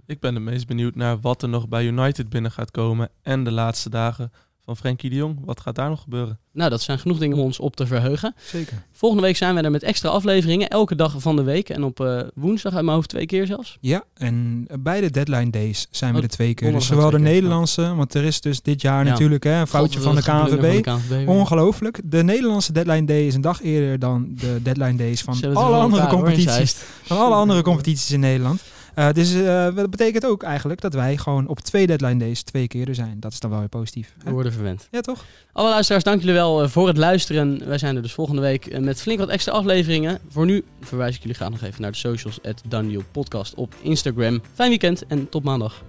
Ik 0.06 0.20
ben 0.20 0.34
het 0.36 0.44
meest 0.44 0.68
benieuwd 0.68 0.96
naar 0.96 1.20
wat 1.22 1.42
er 1.42 1.50
nog 1.50 1.68
bij 1.68 1.86
United 1.86 2.30
binnen 2.30 2.52
gaat 2.52 2.72
komen. 2.72 3.10
En 3.22 3.44
de 3.44 3.52
laatste 3.52 3.90
dagen 3.90 4.32
van 4.66 4.78
Frenkie 4.78 5.10
de 5.10 5.16
Jong. 5.16 5.38
Wat 5.46 5.60
gaat 5.60 5.76
daar 5.76 5.90
nog 5.90 6.02
gebeuren? 6.02 6.40
Nou, 6.52 6.70
dat 6.70 6.82
zijn 6.82 7.00
genoeg 7.00 7.18
dingen 7.18 7.38
om 7.38 7.44
ons 7.44 7.60
op 7.60 7.76
te 7.76 7.88
verheugen. 7.88 8.36
Zeker. 8.46 8.86
Volgende 8.92 9.24
week 9.24 9.36
zijn 9.38 9.56
we 9.56 9.62
er 9.62 9.72
met 9.72 9.84
extra 9.84 10.10
afleveringen. 10.10 10.68
Elke 10.70 10.96
dag 10.96 11.16
van 11.18 11.36
de 11.36 11.44
week. 11.44 11.70
En 11.70 11.84
op 11.84 12.00
eh, 12.00 12.20
woensdag 12.36 12.74
uit 12.74 12.84
mijn 12.84 12.96
hoofd 12.96 13.10
twee 13.10 13.26
keer 13.26 13.46
zelfs. 13.46 13.78
Ja, 13.82 14.04
en 14.14 14.68
bij 14.80 15.02
de 15.02 15.10
deadline 15.12 15.50
days 15.50 15.88
zijn 15.92 16.12
we 16.12 16.18
Oh, 16.18 16.24
er 16.24 16.30
twee 16.30 16.54
keer. 16.54 16.72
Dus 16.72 16.86
zowel 16.86 17.10
de 17.10 17.20
Nederlandse, 17.20 17.96
want 17.96 18.14
er 18.14 18.24
is 18.24 18.42
dus 18.42 18.62
dit 18.62 18.82
jaar 18.82 19.06
Ja. 19.06 19.12
natuurlijk 19.12 19.44
hè, 19.44 19.60
een 19.60 19.68
foutje 19.68 20.00
van 20.02 20.16
de 20.16 20.22
KNVB. 20.22 20.86
van 20.86 21.00
de 21.00 21.02
KNVB. 21.08 21.28
Ongelooflijk. 21.28 22.00
De 22.04 22.24
Nederlandse 22.24 22.72
deadline 22.72 23.06
day 23.06 23.28
is 23.28 23.36
een 23.36 23.42
dag 23.42 23.62
eerder 23.62 24.00
dan 24.00 24.28
de 24.40 24.60
deadline 24.64 24.96
days 24.98 25.22
van 25.22 25.56
alle 25.56 25.76
andere 25.78 26.08
competities. 26.08 26.76
Van 27.04 27.18
alle 27.18 27.36
andere 27.36 27.62
competities 27.62 28.12
in 28.12 28.20
Nederland. 28.20 28.62
Eh, 28.98 29.12
dus 29.12 29.34
eh, 29.34 29.76
dat 29.76 29.90
betekent 29.90 30.26
ook 30.26 30.44
eigenlijk 30.44 30.82
dat 30.82 30.94
wij 30.94 31.18
gewoon 31.18 31.48
op 31.48 31.60
twee 31.60 31.88
deadline 31.88 32.18
days 32.18 32.42
twee 32.42 32.68
keer 32.68 32.88
er 32.88 32.96
zijn. 32.96 33.20
Dat 33.20 33.32
is 33.32 33.40
dan 33.40 33.50
wel 33.50 33.60
weer 33.60 33.70
positief. 33.70 34.14
hè? 34.18 34.24
We 34.24 34.32
worden 34.32 34.54
verwend. 34.54 34.88
Ja, 34.92 35.02
toch? 35.02 35.26
Alle 35.52 35.70
luisteraars, 35.70 36.04
dank 36.04 36.20
jullie 36.20 36.36
wel 36.36 36.64
eh, 36.64 36.70
voor 36.70 36.88
het 36.88 36.98
luisteren. 36.98 37.68
Wij 37.68 37.78
zijn 37.78 37.96
er 37.96 38.02
dus 38.02 38.14
volgende 38.14 38.42
week 38.42 38.80
met 38.80 39.02
flink 39.02 39.20
wat 39.20 39.30
extra 39.30 39.52
afleveringen. 39.54 40.20
Voor 40.30 40.46
nu 40.46 40.64
verwijs 40.82 41.16
ik 41.16 41.22
jullie 41.22 41.36
graag 41.36 41.50
nog 41.50 41.62
even 41.62 41.82
naar 41.82 41.92
de 41.92 41.98
socials 41.98 42.40
at 42.44 42.62
Daniel 42.68 43.04
Podcast 43.12 43.54
op 43.56 43.74
Instagram. 43.82 44.42
Fijn 44.54 44.70
weekend 44.70 45.06
en 45.08 45.30
tot 45.30 45.44
maandag. 45.44 45.84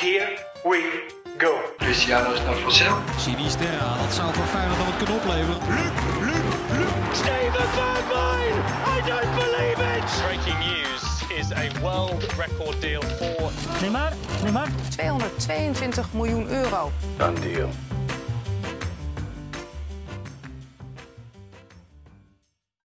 Here 0.00 0.38
we 0.62 1.02
go. 1.38 1.52
Cristiano 1.78 2.34
Snappercel. 2.34 2.96
Sinisterra, 3.18 3.96
dat 4.02 4.14
zou 4.14 4.34
voor 4.34 4.44
Feyenoord 4.44 4.78
dan 4.78 4.86
wat 4.86 4.96
kunnen 4.96 5.16
opleveren. 5.16 5.60
Steven 7.12 7.52
Bergwijn! 7.52 7.64
I 7.74 7.96
don't 7.96 8.08
believe 8.08 8.43
is 11.44 11.52
a 11.52 11.84
world 11.84 12.22
record 12.38 12.80
deal 12.80 13.02
for 13.02 13.50
Neymar, 13.82 14.12
Neymar. 14.42 14.68
222 14.96 16.02
miljoen 16.12 16.48
euro. 16.48 16.92
Done 17.18 17.34
deal. 17.40 17.68